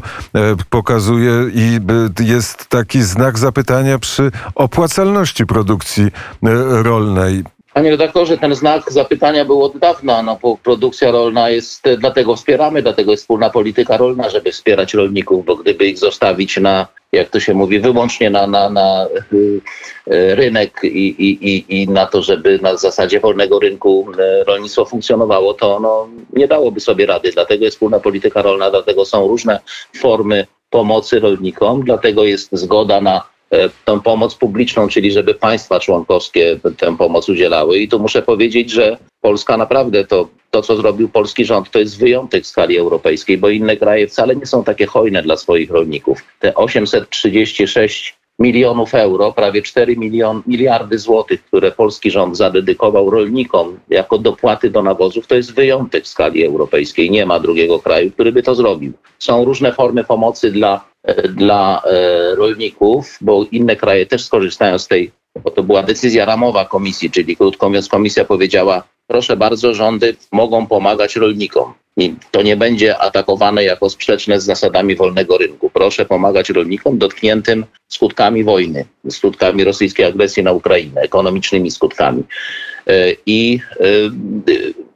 pokazuje 0.70 1.32
i 1.54 1.78
jest 2.20 2.66
taki 2.68 3.02
znak 3.02 3.38
zapytania 3.38 3.98
przy 3.98 4.30
opłacalności 4.54 5.46
produkcji 5.46 6.04
rolnej. 6.82 7.44
Panie 7.74 7.90
redaktorze, 7.90 8.38
ten 8.38 8.54
znak 8.54 8.92
zapytania 8.92 9.44
był 9.44 9.62
od 9.62 9.78
dawna. 9.78 10.22
No, 10.22 10.38
bo 10.42 10.56
produkcja 10.56 11.10
rolna 11.10 11.50
jest, 11.50 11.86
e, 11.86 11.96
dlatego 11.96 12.36
wspieramy, 12.36 12.82
dlatego 12.82 13.10
jest 13.10 13.22
wspólna 13.22 13.50
polityka 13.50 13.96
rolna, 13.96 14.30
żeby 14.30 14.52
wspierać 14.52 14.94
rolników, 14.94 15.44
bo 15.44 15.56
gdyby 15.56 15.86
ich 15.86 15.98
zostawić 15.98 16.56
na, 16.56 16.86
jak 17.12 17.28
to 17.28 17.40
się 17.40 17.54
mówi, 17.54 17.80
wyłącznie 17.80 18.30
na, 18.30 18.46
na, 18.46 18.70
na 18.70 19.06
y, 19.32 19.60
rynek 20.34 20.80
i, 20.84 21.08
i, 21.08 21.54
i, 21.54 21.82
i 21.82 21.88
na 21.88 22.06
to, 22.06 22.22
żeby 22.22 22.58
na 22.62 22.76
zasadzie 22.76 23.20
wolnego 23.20 23.58
rynku 23.58 24.06
y, 24.12 24.44
rolnictwo 24.44 24.84
funkcjonowało, 24.84 25.54
to 25.54 25.80
no, 25.80 26.08
nie 26.32 26.48
dałoby 26.48 26.80
sobie 26.80 27.06
rady. 27.06 27.30
Dlatego 27.32 27.64
jest 27.64 27.76
wspólna 27.76 28.00
polityka 28.00 28.42
rolna, 28.42 28.70
dlatego 28.70 29.04
są 29.04 29.28
różne 29.28 29.60
formy 29.96 30.46
pomocy 30.70 31.20
rolnikom, 31.20 31.82
dlatego 31.84 32.24
jest 32.24 32.48
zgoda 32.52 33.00
na 33.00 33.22
e, 33.50 33.68
tę 33.84 34.00
pomoc 34.04 34.34
publiczną, 34.34 34.88
czyli 34.88 35.12
żeby 35.12 35.34
państwa 35.34 35.80
członkowskie 35.80 36.60
tę 36.76 36.96
pomoc 36.96 37.28
udzielały. 37.28 37.78
I 37.78 37.88
tu 37.88 37.98
muszę 37.98 38.22
powiedzieć, 38.22 38.70
że 38.70 38.98
Polska 39.20 39.56
naprawdę 39.56 40.04
to, 40.04 40.28
to, 40.50 40.62
co 40.62 40.76
zrobił 40.76 41.08
polski 41.08 41.44
rząd, 41.44 41.70
to 41.70 41.78
jest 41.78 41.98
wyjątek 41.98 42.44
w 42.44 42.46
skali 42.46 42.78
europejskiej, 42.78 43.38
bo 43.38 43.48
inne 43.48 43.76
kraje 43.76 44.06
wcale 44.06 44.36
nie 44.36 44.46
są 44.46 44.64
takie 44.64 44.86
hojne 44.86 45.22
dla 45.22 45.36
swoich 45.36 45.70
rolników. 45.70 46.24
Te 46.38 46.54
836 46.54 48.18
milionów 48.38 48.94
euro, 48.94 49.32
prawie 49.32 49.62
4 49.62 49.96
milion, 49.96 50.42
miliardy 50.46 50.98
złotych, 50.98 51.44
które 51.44 51.72
polski 51.72 52.10
rząd 52.10 52.36
zadedykował 52.36 53.10
rolnikom 53.10 53.78
jako 53.90 54.18
dopłaty 54.18 54.70
do 54.70 54.82
nawozów, 54.82 55.26
to 55.26 55.34
jest 55.34 55.54
wyjątek 55.54 56.04
w 56.04 56.08
skali 56.08 56.44
europejskiej. 56.44 57.10
Nie 57.10 57.26
ma 57.26 57.40
drugiego 57.40 57.78
kraju, 57.78 58.10
który 58.10 58.32
by 58.32 58.42
to 58.42 58.54
zrobił. 58.54 58.92
Są 59.18 59.44
różne 59.44 59.72
formy 59.72 60.04
pomocy 60.04 60.50
dla, 60.50 60.84
dla 61.28 61.82
e, 61.84 62.34
rolników, 62.34 63.18
bo 63.20 63.46
inne 63.52 63.76
kraje 63.76 64.06
też 64.06 64.24
skorzystają 64.24 64.78
z 64.78 64.88
tej, 64.88 65.10
bo 65.44 65.50
to 65.50 65.62
była 65.62 65.82
decyzja 65.82 66.24
ramowa 66.24 66.64
komisji, 66.64 67.10
czyli 67.10 67.36
krótko 67.36 67.68
mówiąc 67.68 67.88
komisja 67.88 68.24
powiedziała, 68.24 68.82
proszę 69.06 69.36
bardzo, 69.36 69.74
rządy 69.74 70.16
mogą 70.32 70.66
pomagać 70.66 71.16
rolnikom. 71.16 71.74
I 71.96 72.14
to 72.30 72.42
nie 72.42 72.56
będzie 72.56 72.98
atakowane 72.98 73.64
jako 73.64 73.90
sprzeczne 73.90 74.40
z 74.40 74.44
zasadami 74.44 74.96
wolnego 74.96 75.38
rynku. 75.38 75.70
Proszę 75.70 76.06
pomagać 76.06 76.50
rolnikom 76.50 76.98
dotkniętym 76.98 77.64
skutkami 77.88 78.44
wojny, 78.44 78.84
skutkami 79.10 79.64
rosyjskiej 79.64 80.06
agresji 80.06 80.42
na 80.42 80.52
Ukrainę, 80.52 81.00
ekonomicznymi 81.00 81.70
skutkami. 81.70 82.22
E, 82.86 83.12
I 83.26 83.60
e, 83.80 83.84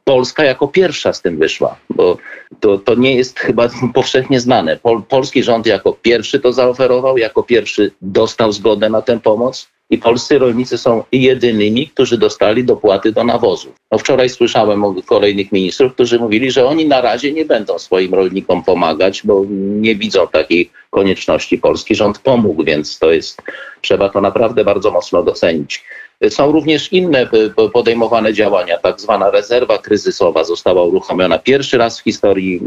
Polska 0.05 0.45
jako 0.45 0.69
pierwsza 0.69 1.13
z 1.13 1.23
tym 1.23 1.39
wyszła, 1.39 1.77
bo 1.91 2.17
to, 2.61 2.79
to 2.79 2.95
nie 2.95 3.17
jest 3.17 3.39
chyba 3.39 3.69
powszechnie 3.95 4.41
znane. 4.41 4.77
Pol, 4.77 5.03
polski 5.03 5.43
rząd 5.43 5.67
jako 5.67 5.93
pierwszy 5.93 6.41
to 6.41 6.53
zaoferował, 6.53 7.19
jako 7.19 7.43
pierwszy 7.43 7.93
dostał 8.03 8.53
zgodę 8.53 8.91
na 8.91 9.03
tę 9.03 9.21
pomoc 9.21 9.69
i 9.93 9.99
polscy 9.99 10.39
rolnicy 10.39 10.79
są 10.79 11.05
jedynymi, 11.13 11.89
którzy 11.89 12.19
dostali 12.19 12.65
dopłaty 12.65 13.13
do 13.13 13.25
nawozów. 13.25 13.73
No 13.91 13.99
wczoraj 13.99 14.29
słyszałem 14.29 14.85
od 14.85 15.07
kolejnych 15.07 15.53
ministrów, 15.53 15.93
którzy 15.93 16.19
mówili, 16.19 16.51
że 16.51 16.67
oni 16.67 16.87
na 16.87 17.01
razie 17.01 17.33
nie 17.33 17.45
będą 17.45 17.79
swoim 17.79 18.15
rolnikom 18.15 18.65
pomagać, 18.65 19.23
bo 19.25 19.45
nie 19.81 19.97
widzą 19.97 20.29
takiej 20.29 20.71
konieczności. 20.91 21.59
Polski 21.59 21.95
rząd 21.95 22.19
pomógł, 22.19 22.65
więc 22.65 22.99
to 22.99 23.13
jest, 23.13 23.43
trzeba 23.81 24.09
to 24.09 24.21
naprawdę 24.21 24.65
bardzo 24.65 24.91
mocno 24.91 25.23
docenić. 25.23 25.85
Są 26.29 26.53
również 26.53 26.93
inne 26.93 27.29
podejmowane 27.73 28.35
działania. 28.35 28.79
Tak 28.79 29.01
zwana 29.01 29.31
rezerwa 29.31 29.79
kryzysowa 29.79 30.45
została 30.45 30.83
uruchomiona 30.83 31.39
pierwszy 31.39 31.79
raz 31.79 32.01
w 32.01 32.05
historii 32.05 32.61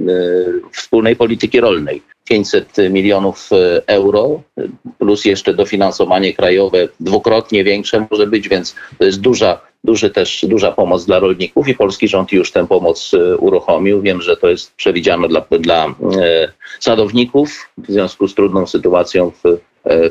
wspólnej 0.71 1.15
polityki 1.15 1.59
rolnej. 1.59 2.01
500 2.29 2.77
milionów 2.89 3.49
euro, 3.87 4.41
plus 4.99 5.25
jeszcze 5.25 5.53
dofinansowanie 5.53 6.33
krajowe 6.33 6.87
dwukrotnie 6.99 7.63
większe 7.63 8.07
może 8.11 8.27
być, 8.27 8.49
więc 8.49 8.75
to 8.99 9.05
jest 9.05 9.21
duża, 9.21 9.61
duży 9.83 10.09
też, 10.09 10.45
duża 10.49 10.71
pomoc 10.71 11.05
dla 11.05 11.19
rolników 11.19 11.67
i 11.67 11.73
polski 11.73 12.07
rząd 12.07 12.31
już 12.31 12.51
tę 12.51 12.67
pomoc 12.67 13.11
uruchomił. 13.39 14.01
Wiem, 14.01 14.21
że 14.21 14.37
to 14.37 14.49
jest 14.49 14.75
przewidziane 14.75 15.27
dla, 15.27 15.45
dla 15.59 15.95
sadowników 16.79 17.69
w 17.77 17.91
związku 17.91 18.27
z 18.27 18.35
trudną 18.35 18.67
sytuacją 18.67 19.31
w, 19.31 19.57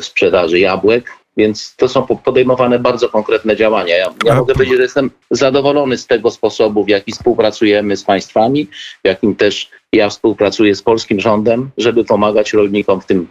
w 0.00 0.04
sprzedaży 0.04 0.58
jabłek. 0.58 1.10
Więc 1.36 1.76
to 1.76 1.88
są 1.88 2.06
podejmowane 2.06 2.78
bardzo 2.78 3.08
konkretne 3.08 3.56
działania. 3.56 3.96
Ja, 3.96 4.14
ja 4.24 4.34
mogę 4.34 4.54
powiedzieć, 4.54 4.76
że 4.76 4.82
jestem 4.82 5.10
zadowolony 5.30 5.98
z 5.98 6.06
tego 6.06 6.30
sposobu, 6.30 6.84
w 6.84 6.88
jaki 6.88 7.12
współpracujemy 7.12 7.96
z 7.96 8.04
państwami, 8.04 8.66
w 9.04 9.08
jakim 9.08 9.36
też 9.36 9.70
ja 9.92 10.08
współpracuję 10.08 10.74
z 10.74 10.82
polskim 10.82 11.20
rządem, 11.20 11.70
żeby 11.78 12.04
pomagać 12.04 12.52
rolnikom 12.52 13.00
w 13.00 13.06
tym, 13.06 13.26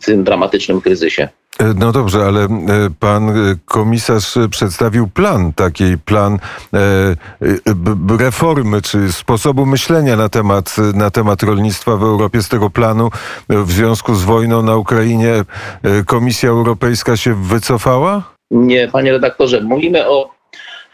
w 0.00 0.04
tym 0.04 0.24
dramatycznym 0.24 0.80
kryzysie. 0.80 1.28
No 1.76 1.92
dobrze, 1.92 2.24
ale 2.24 2.48
pan 3.00 3.34
komisarz 3.64 4.34
przedstawił 4.50 5.08
plan, 5.08 5.52
taki 5.52 5.98
plan 5.98 6.38
reformy, 8.18 8.82
czy 8.82 9.12
sposobu 9.12 9.66
myślenia 9.66 10.16
na 10.16 10.28
temat, 10.28 10.76
na 10.94 11.10
temat 11.10 11.42
rolnictwa 11.42 11.96
w 11.96 12.02
Europie. 12.02 12.42
Z 12.42 12.48
tego 12.48 12.70
planu 12.70 13.10
w 13.48 13.72
związku 13.72 14.14
z 14.14 14.24
wojną 14.24 14.62
na 14.62 14.76
Ukrainie 14.76 15.44
Komisja 16.06 16.50
Europejska 16.50 17.16
się 17.16 17.34
wycofała? 17.34 18.22
Nie, 18.50 18.88
panie 18.88 19.12
redaktorze, 19.12 19.60
mówimy 19.60 20.08
o 20.08 20.30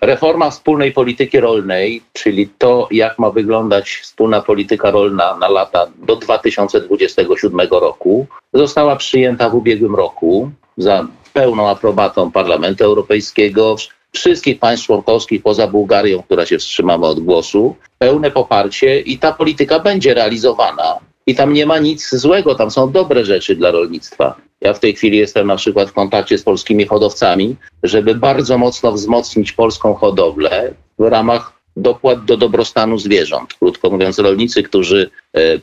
Reforma 0.00 0.50
wspólnej 0.50 0.93
polityki 0.93 1.41
rolnej, 1.41 2.03
czyli 2.12 2.49
to, 2.59 2.88
jak 2.91 3.19
ma 3.19 3.31
wyglądać 3.31 3.91
wspólna 3.91 4.41
polityka 4.41 4.91
rolna 4.91 5.37
na 5.37 5.49
lata 5.49 5.87
do 5.97 6.17
2027 6.17 7.61
roku, 7.71 8.26
została 8.55 8.97
przyjęta 8.97 9.50
w 9.50 9.55
ubiegłym 9.55 9.95
roku 9.95 10.50
za 10.76 11.07
pełną 11.33 11.69
aprobatą 11.69 12.31
Parlamentu 12.31 12.85
Europejskiego, 12.85 13.76
wszystkich 14.12 14.59
państw 14.59 14.87
członkowskich 14.87 15.43
poza 15.43 15.67
Bułgarią, 15.67 16.23
która 16.23 16.47
się 16.47 16.59
wstrzymała 16.59 17.09
od 17.09 17.21
głosu, 17.21 17.76
pełne 17.99 18.31
poparcie 18.31 19.00
i 19.00 19.19
ta 19.19 19.33
polityka 19.33 19.81
będzie 19.81 20.15
realizowana. 20.15 20.99
I 21.26 21.35
tam 21.35 21.53
nie 21.53 21.67
ma 21.67 21.79
nic 21.79 22.15
złego, 22.15 22.55
tam 22.55 22.71
są 22.71 22.93
dobre 22.93 23.25
rzeczy 23.25 23.57
dla 23.57 23.71
rolnictwa. 23.71 24.37
Ja 24.67 24.73
w 24.75 24.81
tej 24.81 24.95
chwili 24.95 25.19
jestem 25.19 25.47
na 25.47 25.57
przykład 25.57 25.91
w 25.91 25.93
kontakcie 25.93 26.39
z 26.39 26.43
polskimi 26.43 26.87
hodowcami, 26.87 27.57
żeby 27.83 28.15
bardzo 28.15 28.59
mocno 28.59 28.93
wzmocnić 28.93 29.53
polską 29.53 29.95
hodowlę 29.95 30.75
w 30.99 31.03
ramach 31.03 31.53
dopłat 31.77 32.25
do 32.25 32.37
dobrostanu 32.37 32.99
zwierząt. 32.99 33.55
Krótko 33.55 33.91
mówiąc, 33.91 34.19
rolnicy, 34.19 34.63
którzy 34.63 35.11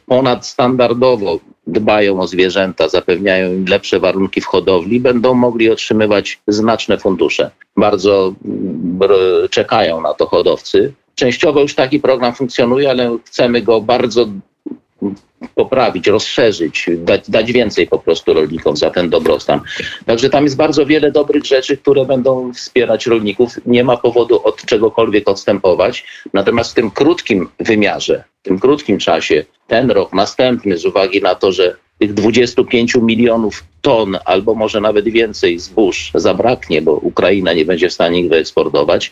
ponadstandardowo 0.06 1.40
dbają 1.68 2.20
o 2.20 2.28
zwierzęta, 2.28 2.90
zapewniają 2.90 3.54
im 3.54 3.66
lepsze 3.66 4.00
warunki 4.00 4.42
w 4.42 4.46
hodowli, 4.46 5.00
będą 5.00 5.34
mogli 5.34 5.70
otrzymywać 5.70 6.40
znaczne 6.48 6.98
fundusze. 6.98 7.52
Bardzo 7.78 8.34
czekają 9.50 10.02
na 10.02 10.14
to 10.14 10.26
hodowcy. 10.26 10.94
Częściowo 11.16 11.62
już 11.62 11.76
taki 11.76 12.00
program 12.00 12.36
funkcjonuje, 12.36 12.90
ale 12.90 13.18
chcemy 13.26 13.62
go 13.62 13.82
bardzo 13.82 14.26
poprawić, 15.56 16.08
rozszerzyć, 16.08 16.90
dać, 16.98 17.30
dać 17.30 17.52
więcej 17.52 17.88
po 17.88 18.00
prostu 18.00 18.34
rolnikom 18.34 18.78
za 18.78 18.90
ten 18.90 19.10
dobrostan. 19.10 19.62
Także 20.06 20.30
tam 20.30 20.44
jest 20.44 20.56
bardzo 20.56 20.86
wiele 20.86 21.12
dobrych 21.12 21.46
rzeczy, 21.46 21.78
które 21.78 22.06
będą 22.06 22.54
wspierać 22.54 23.06
rolników. 23.06 23.60
Nie 23.66 23.84
ma 23.84 23.98
powodu 23.98 24.42
od 24.44 24.66
czegokolwiek 24.66 25.30
odstępować. 25.30 26.06
Natomiast 26.34 26.72
w 26.72 26.76
tym 26.76 26.92
krótkim 26.92 27.50
wymiarze, 27.60 28.24
w 28.42 28.44
tym 28.44 28.60
krótkim 28.60 28.98
czasie, 28.98 29.46
ten 29.68 29.92
rok, 29.92 30.14
następny, 30.14 30.78
z 30.78 30.86
uwagi 30.86 31.22
na 31.22 31.36
to, 31.36 31.52
że 31.52 31.76
tych 32.00 32.14
25 32.14 32.96
milionów 32.96 33.64
ton, 33.82 34.18
albo 34.26 34.56
może 34.56 34.82
nawet 34.82 35.06
więcej 35.06 35.60
zbóż 35.60 36.12
zabraknie, 36.16 36.82
bo 36.82 36.92
Ukraina 36.94 37.54
nie 37.54 37.66
będzie 37.66 37.90
w 37.90 37.94
stanie 37.94 38.20
ich 38.20 38.30
wyeksportować, 38.30 39.12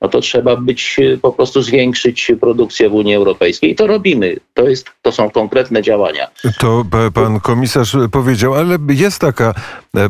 no 0.00 0.08
to 0.08 0.20
trzeba 0.20 0.56
być, 0.56 1.00
po 1.22 1.32
prostu 1.32 1.62
zwiększyć 1.62 2.32
produkcję 2.40 2.88
w 2.90 2.94
Unii 2.94 3.14
Europejskiej. 3.14 3.70
I 3.70 3.74
to 3.74 3.86
robimy. 3.86 4.36
To, 4.54 4.68
jest, 4.68 4.90
to 5.02 5.12
są 5.12 5.30
konkretne 5.30 5.82
działania. 5.82 6.28
To 6.58 6.84
pan 7.14 7.40
komisarz 7.40 7.96
powiedział, 8.12 8.54
ale 8.54 8.78
jest 8.88 9.20
taka 9.20 9.54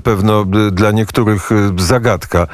pewno 0.02 0.44
dla 0.72 0.90
niektórych 0.90 1.50
zagadka. 1.76 2.46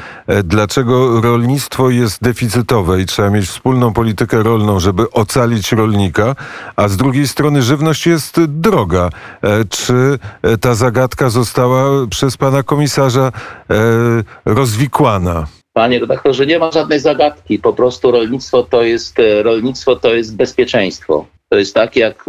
Dlaczego 0.44 1.20
rolnictwo 1.20 1.90
jest 1.90 2.22
deficytowe 2.22 3.00
i 3.00 3.06
trzeba 3.06 3.30
mieć 3.30 3.46
wspólną 3.46 3.92
politykę 3.92 4.42
rolną, 4.42 4.80
żeby 4.80 5.10
ocalić 5.10 5.72
rolnika, 5.72 6.36
a 6.76 6.88
z 6.88 6.96
drugiej 6.96 7.28
strony 7.28 7.62
żywność 7.62 8.06
jest 8.06 8.44
droga. 8.44 9.10
Czy 9.68 10.18
ta 10.60 10.74
zagadka 10.74 11.30
została 11.30 12.06
przez 12.06 12.36
pana 12.36 12.62
komisarza 12.62 13.32
rozwikłana? 14.44 15.46
Panie 15.72 15.98
redaktorze, 15.98 16.46
nie 16.46 16.58
ma 16.58 16.70
żadnej 16.70 17.00
zagadki. 17.00 17.58
Po 17.58 17.72
prostu 17.72 18.10
rolnictwo 18.10 18.62
to 18.62 18.82
jest, 18.82 19.16
rolnictwo 19.42 19.96
to 19.96 20.14
jest 20.14 20.36
bezpieczeństwo. 20.36 21.26
To 21.48 21.58
jest 21.58 21.74
tak, 21.74 21.96
jak 21.96 22.24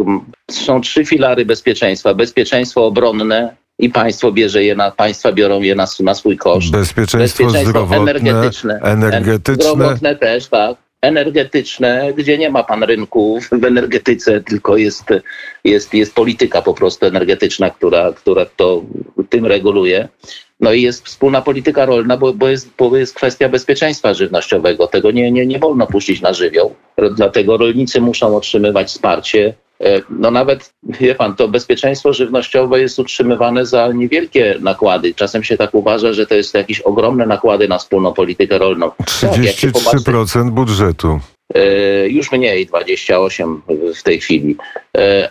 są 0.50 0.80
trzy 0.80 1.04
filary 1.04 1.44
bezpieczeństwa. 1.44 2.14
Bezpieczeństwo 2.14 2.86
obronne 2.86 3.56
i 3.78 3.90
państwo 3.90 4.32
bierze 4.32 4.64
je 4.64 4.74
na, 4.74 4.90
państwa 4.90 5.32
biorą 5.32 5.60
je 5.60 5.74
na, 5.74 5.86
na 6.00 6.14
swój 6.14 6.36
koszt. 6.36 6.70
Bezpieczeństwo, 6.70 7.50
zdrowotne, 7.50 7.96
energetyczne. 7.96 8.80
Energetyczne. 8.82 9.64
Zdrowotne 9.64 10.16
też, 10.16 10.48
tak. 10.48 10.83
Energetyczne, 11.04 12.12
gdzie 12.16 12.38
nie 12.38 12.50
ma 12.50 12.64
pan 12.64 12.82
rynku 12.82 13.40
w 13.52 13.64
energetyce, 13.64 14.40
tylko 14.40 14.76
jest, 14.76 15.04
jest, 15.64 15.94
jest 15.94 16.14
polityka 16.14 16.62
po 16.62 16.74
prostu 16.74 17.06
energetyczna, 17.06 17.70
która, 17.70 18.12
która 18.12 18.46
to 18.46 18.82
tym 19.30 19.46
reguluje. 19.46 20.08
No 20.60 20.72
i 20.72 20.82
jest 20.82 21.06
wspólna 21.06 21.42
polityka 21.42 21.86
rolna, 21.86 22.16
bo, 22.16 22.32
bo, 22.32 22.48
jest, 22.48 22.70
bo 22.78 22.96
jest 22.96 23.14
kwestia 23.14 23.48
bezpieczeństwa 23.48 24.14
żywnościowego. 24.14 24.86
Tego 24.86 25.10
nie, 25.10 25.30
nie, 25.30 25.46
nie 25.46 25.58
wolno 25.58 25.86
puścić 25.86 26.20
na 26.20 26.32
żywioł. 26.32 26.74
Dlatego 27.16 27.56
rolnicy 27.56 28.00
muszą 28.00 28.36
otrzymywać 28.36 28.88
wsparcie. 28.88 29.54
No 30.10 30.30
nawet, 30.30 30.74
wie 30.82 31.14
pan, 31.14 31.36
to 31.36 31.48
bezpieczeństwo 31.48 32.12
żywnościowe 32.12 32.80
jest 32.80 32.98
utrzymywane 32.98 33.66
za 33.66 33.92
niewielkie 33.92 34.56
nakłady. 34.60 35.14
Czasem 35.14 35.44
się 35.44 35.56
tak 35.56 35.74
uważa, 35.74 36.12
że 36.12 36.26
to 36.26 36.34
jest 36.34 36.54
jakieś 36.54 36.80
ogromne 36.80 37.26
nakłady 37.26 37.68
na 37.68 37.78
wspólną 37.78 38.12
politykę 38.12 38.58
rolną. 38.58 38.90
33% 39.00 40.50
budżetu. 40.50 41.20
Już 42.06 42.32
mniej, 42.32 42.66
28 42.66 43.62
w 43.94 44.02
tej 44.02 44.20
chwili, 44.20 44.56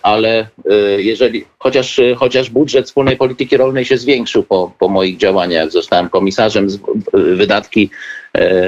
ale 0.01 0.47
jeżeli, 0.97 1.45
chociaż, 1.59 2.01
chociaż 2.15 2.49
budżet 2.49 2.85
wspólnej 2.85 3.17
polityki 3.17 3.57
rolnej 3.57 3.85
się 3.85 3.97
zwiększył 3.97 4.43
po, 4.43 4.71
po 4.79 4.89
moich 4.89 5.17
działaniach, 5.17 5.71
zostałem 5.71 6.09
komisarzem, 6.09 6.67
wydatki, 7.13 7.89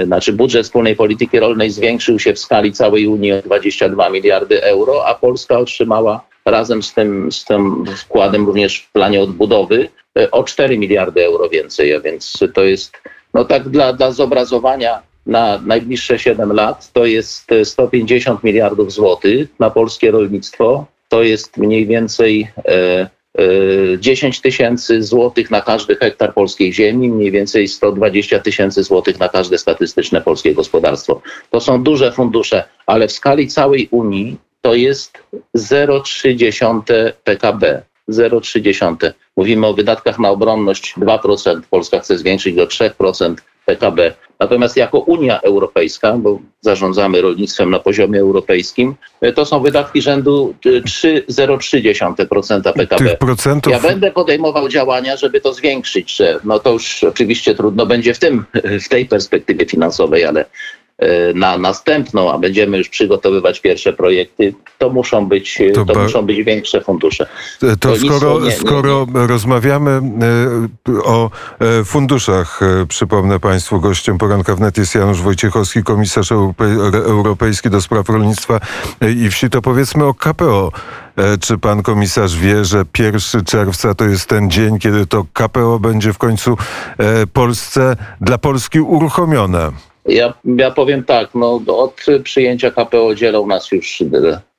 znaczy 0.05 0.33
budżet 0.33 0.65
wspólnej 0.65 0.95
polityki 0.95 1.39
rolnej 1.39 1.69
zwiększył 1.71 2.19
się 2.19 2.33
w 2.33 2.39
skali 2.39 2.73
całej 2.73 3.07
Unii 3.07 3.31
o 3.31 3.41
22 3.41 4.09
miliardy 4.09 4.63
euro, 4.63 5.07
a 5.07 5.15
Polska 5.15 5.59
otrzymała 5.59 6.21
razem 6.45 6.83
z 6.83 6.93
tym, 6.93 7.31
z 7.31 7.45
tym 7.45 7.85
wkładem 7.97 8.45
również 8.45 8.79
w 8.79 8.91
planie 8.91 9.21
odbudowy 9.21 9.89
o 10.31 10.43
4 10.43 10.77
miliardy 10.77 11.25
euro 11.25 11.49
więcej, 11.49 11.95
a 11.95 11.99
więc 11.99 12.39
to 12.53 12.63
jest, 12.63 12.97
no 13.33 13.45
tak 13.45 13.69
dla, 13.69 13.93
dla 13.93 14.11
zobrazowania, 14.11 15.01
na 15.25 15.61
najbliższe 15.65 16.19
7 16.19 16.53
lat 16.53 16.91
to 16.93 17.05
jest 17.05 17.49
150 17.63 18.43
miliardów 18.43 18.91
złotych 18.91 19.49
na 19.59 19.69
polskie 19.69 20.11
rolnictwo. 20.11 20.85
To 21.09 21.23
jest 21.23 21.57
mniej 21.57 21.87
więcej 21.87 22.47
e, 22.65 23.09
e, 23.37 23.99
10 23.99 24.41
tysięcy 24.41 25.03
złotych 25.03 25.51
na 25.51 25.61
każdy 25.61 25.95
hektar 25.95 26.33
polskiej 26.33 26.73
ziemi, 26.73 27.09
mniej 27.09 27.31
więcej 27.31 27.67
120 27.67 28.39
tysięcy 28.39 28.83
złotych 28.83 29.19
na 29.19 29.29
każde 29.29 29.57
statystyczne 29.57 30.21
polskie 30.21 30.53
gospodarstwo. 30.53 31.21
To 31.49 31.59
są 31.59 31.83
duże 31.83 32.11
fundusze, 32.11 32.63
ale 32.85 33.07
w 33.07 33.11
skali 33.11 33.47
całej 33.47 33.87
Unii 33.91 34.37
to 34.61 34.75
jest 34.75 35.17
0,3 35.57 37.11
PKB. 37.23 37.81
0,3. 38.09 39.11
Mówimy 39.37 39.67
o 39.67 39.73
wydatkach 39.73 40.19
na 40.19 40.29
obronność 40.29 40.93
2%, 40.97 41.61
Polska 41.69 41.99
chce 41.99 42.17
zwiększyć 42.17 42.55
do 42.55 42.67
3%. 42.67 43.35
PKB. 43.65 44.13
Natomiast 44.39 44.77
jako 44.77 44.99
Unia 44.99 45.41
Europejska, 45.41 46.17
bo 46.17 46.39
zarządzamy 46.61 47.21
rolnictwem 47.21 47.69
na 47.69 47.79
poziomie 47.79 48.19
europejskim, 48.19 48.95
to 49.35 49.45
są 49.45 49.59
wydatki 49.59 50.01
rzędu 50.01 50.55
3,03% 50.65 52.73
PKB. 52.73 53.09
Tych 53.09 53.17
procentów... 53.17 53.73
Ja 53.73 53.79
będę 53.79 54.11
podejmował 54.11 54.69
działania, 54.69 55.17
żeby 55.17 55.41
to 55.41 55.53
zwiększyć, 55.53 56.21
no 56.43 56.59
to 56.59 56.71
już 56.71 57.03
oczywiście 57.03 57.55
trudno 57.55 57.85
będzie 57.85 58.13
w, 58.13 58.19
tym, 58.19 58.45
w 58.85 58.89
tej 58.89 59.05
perspektywie 59.05 59.65
finansowej, 59.65 60.25
ale 60.25 60.41
e, 60.41 60.45
na 61.35 61.57
następną, 61.57 62.31
a 62.33 62.37
będziemy 62.37 62.77
już 62.77 62.89
przygotowywać 62.89 63.59
pierwsze 63.59 63.93
projekty, 63.93 64.53
to 64.77 64.89
muszą 64.89 65.25
być, 65.27 65.61
To 65.73 65.85
to, 65.85 65.99
muszą 65.99 66.21
być 66.25 66.43
większe 66.43 66.81
fundusze. 66.81 67.27
To 67.79 67.89
Rolnictwo 67.89 68.17
skoro, 68.17 68.39
nie- 68.39 68.45
nie- 68.45 68.51
skoro 68.55 69.07
rozmawiamy 69.13 69.91
e, 69.91 71.03
o 71.03 71.31
e, 71.59 71.83
funduszach, 71.83 72.59
e, 72.63 72.85
przypomnę 72.85 73.39
Państwu, 73.39 73.81
gościem 73.81 74.17
poranka 74.17 74.55
wnet 74.55 74.77
jest 74.77 74.95
Janusz 74.95 75.21
Wojciechowski, 75.21 75.83
komisarz 75.83 76.31
europej- 76.31 76.95
europejski 76.95 77.69
do 77.69 77.81
spraw 77.81 78.09
rolnictwa 78.09 78.59
e, 79.01 79.11
i 79.11 79.29
wsi, 79.29 79.49
to 79.49 79.61
powiedzmy 79.61 80.05
o 80.05 80.13
KPO. 80.13 80.71
E, 81.17 81.37
Czy 81.37 81.57
pan 81.57 81.83
komisarz 81.83 82.35
wie, 82.37 82.65
że 82.65 82.83
1 82.99 83.45
czerwca 83.45 83.95
to 83.95 84.05
jest 84.05 84.29
ten 84.29 84.51
dzień, 84.51 84.79
kiedy 84.79 85.05
to 85.07 85.25
KPO 85.33 85.79
będzie 85.79 86.13
w 86.13 86.17
końcu 86.17 86.57
e, 86.97 87.27
Polsce, 87.27 87.95
dla 88.21 88.37
Polski 88.37 88.79
uruchomione? 88.79 89.71
Ja, 90.05 90.33
ja 90.45 90.71
powiem 90.71 91.03
tak, 91.03 91.29
no, 91.35 91.61
od 91.67 92.05
przyjęcia 92.23 92.71
KPO 92.71 93.15
dzielą 93.15 93.47
nas 93.47 93.71
już 93.71 94.03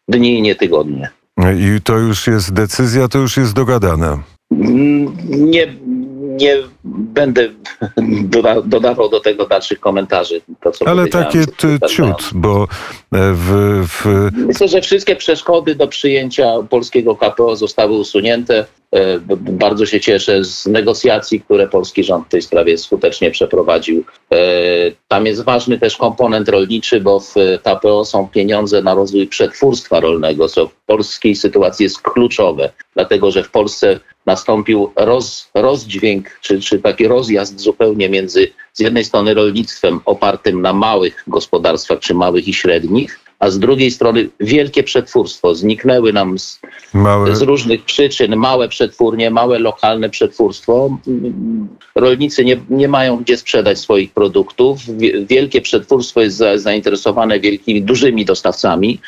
dni, 0.08 0.42
nie 0.42 0.54
tygodnie. 0.54 1.10
I 1.38 1.80
to 1.80 1.98
już 1.98 2.26
jest 2.26 2.52
decyzja, 2.52 3.08
to 3.08 3.18
już 3.18 3.36
jest 3.36 3.52
dogadane. 3.54 4.18
Mm, 4.52 5.16
Nie, 5.28 5.66
nie 6.40 6.56
będę 6.87 7.49
doda, 8.35 8.62
dodawał 8.62 9.09
do 9.09 9.21
tego 9.21 9.47
dalszych 9.47 9.81
komentarzy. 9.81 10.40
To, 10.61 10.71
co 10.71 10.88
Ale 10.88 11.07
takie 11.07 11.45
ciut, 11.88 12.31
bo 12.35 12.62
e, 12.62 12.66
w, 13.33 13.83
w, 13.88 14.31
Myślę, 14.37 14.69
że 14.69 14.81
wszystkie 14.81 15.16
przeszkody 15.16 15.75
do 15.75 15.88
przyjęcia 15.88 16.52
polskiego 16.71 17.16
KPO 17.16 17.57
zostały 17.57 17.93
usunięte. 17.93 18.66
E, 18.93 19.19
Bardzo 19.38 19.87
się 19.87 20.00
cieszę 20.00 20.45
z 20.45 20.66
negocjacji, 20.66 21.40
które 21.40 21.69
polski 21.69 22.05
rząd 22.05 22.26
w 22.26 22.31
tej 22.31 22.43
sprawie 22.43 22.78
skutecznie 22.78 23.31
przeprowadził. 23.31 24.05
E, 24.33 24.37
Tam 25.09 25.26
jest 25.26 25.45
ważny 25.45 25.78
też 25.78 25.97
komponent 25.97 26.49
rolniczy, 26.49 27.00
bo 27.00 27.21
w 27.21 27.35
KPO 27.64 28.05
są 28.05 28.28
pieniądze 28.28 28.83
na 28.83 28.95
rozwój 28.95 29.26
przetwórstwa 29.26 30.00
rolnego, 30.00 30.49
co 30.49 30.66
w 30.66 30.75
polskiej 30.87 31.37
sytuacji 31.37 31.85
jest 31.85 32.00
kluczowe, 32.00 32.73
dlatego 32.95 33.31
że 33.31 33.43
w 33.43 33.50
Polsce 33.50 34.00
nastąpił 34.26 34.93
roz, 34.97 35.50
rozdźwięk, 35.55 36.38
czy, 36.40 36.61
czy 36.61 36.75
taki 36.78 37.09
rozjazd 37.09 37.61
zupełnie 37.61 38.09
między 38.09 38.49
z 38.73 38.80
jednej 38.80 39.04
strony 39.04 39.35
rolnictwem 39.35 40.00
opartym 40.04 40.62
na 40.62 40.73
małych 40.73 41.25
gospodarstwach, 41.26 41.99
czy 41.99 42.14
małych 42.14 42.49
i 42.49 42.54
średnich, 42.54 43.21
a 43.38 43.50
z 43.50 43.59
drugiej 43.59 43.90
strony 43.90 44.28
wielkie 44.40 44.83
przetwórstwo. 44.83 45.54
Zniknęły 45.54 46.12
nam 46.12 46.38
z, 46.38 46.61
z 47.37 47.42
różnych 47.42 47.85
przyczyn 47.85 48.37
małe 48.37 48.68
przetwórnie, 48.68 49.30
małe 49.30 49.59
lokalne 49.59 50.11
przetwórstwo. 50.11 50.99
Rolnicy 51.95 52.45
nie, 52.45 52.56
nie 52.71 52.88
mają 52.88 53.16
gdzie 53.16 53.37
sprzedać 53.37 53.78
swoich 53.78 54.12
produktów. 54.12 54.78
Wie- 54.99 55.26
Wielkie 55.26 55.61
przetwórstwo 55.61 56.21
jest 56.21 56.37
za, 56.37 56.59
zainteresowane 56.59 57.40
wielkimi, 57.40 57.83
dużymi 57.83 58.25
dostawcami. 58.25 59.00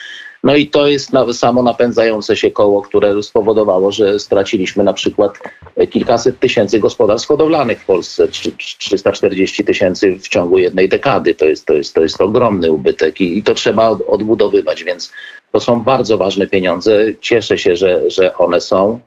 No 0.45 0.57
i 0.57 0.67
to 0.67 0.87
jest 0.87 1.11
samo 1.33 1.63
napędzające 1.63 2.37
się 2.37 2.51
koło, 2.51 2.83
które 2.83 3.23
spowodowało, 3.23 3.93
że 3.93 4.19
straciliśmy 4.19 4.85
na 4.85 4.93
przykład 4.93 5.39
e, 5.77 5.87
kilkaset 5.87 6.41
tysięcy 6.41 6.81
gospodarstw 6.81 7.29
hodowlanych 7.29 7.81
w 7.81 7.87
Polsce, 7.87 8.29
Trzy- 8.29 8.57
340 8.79 9.65
tysięcy 9.65 10.19
w 10.19 10.29
ciągu 10.29 10.59
jednej 10.59 10.89
dekady. 10.89 11.35
To 11.35 11.45
jest, 11.45 11.67
to 11.67 11.73
jest, 11.73 11.95
to 11.95 12.03
jest 12.03 12.21
ogromny 12.21 12.73
ubytek 12.73 13.21
i, 13.21 13.39
i 13.39 13.43
to 13.43 13.55
trzeba 13.55 13.89
od, 13.89 14.01
odbudowywać, 14.09 14.85
więc 14.85 15.13
to 15.53 15.61
są 15.61 15.81
bardzo 15.81 16.19
ważne 16.19 16.47
pieniądze. 16.47 17.05
Cieszę 17.21 17.59
się, 17.59 17.77
że, 17.77 18.11
że 18.11 18.37
one 18.37 18.61
są. 18.61 19.01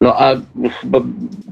No 0.00 0.14
a 0.18 0.34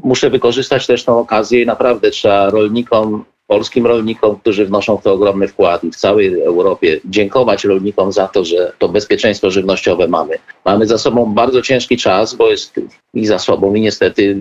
muszę 0.04 0.30
wykorzystać 0.30 0.86
też 0.86 1.04
tą 1.04 1.18
okazję 1.18 1.62
i 1.62 1.66
naprawdę 1.66 2.10
trzeba 2.10 2.50
rolnikom, 2.50 3.24
polskim 3.52 3.86
rolnikom, 3.86 4.36
którzy 4.36 4.66
wnoszą 4.66 4.96
w 4.96 5.02
to 5.02 5.12
ogromny 5.12 5.48
wkład 5.48 5.84
i 5.84 5.90
w 5.90 5.96
całej 5.96 6.42
Europie 6.42 7.00
dziękować 7.04 7.64
rolnikom 7.64 8.12
za 8.12 8.28
to, 8.28 8.44
że 8.44 8.72
to 8.78 8.88
bezpieczeństwo 8.88 9.50
żywnościowe 9.50 10.08
mamy. 10.08 10.38
Mamy 10.64 10.86
za 10.86 10.98
sobą 10.98 11.34
bardzo 11.34 11.62
ciężki 11.62 11.96
czas, 11.96 12.34
bo 12.34 12.50
jest 12.50 12.80
i 13.14 13.26
za 13.26 13.38
sobą 13.38 13.74
i 13.74 13.80
niestety 13.80 14.36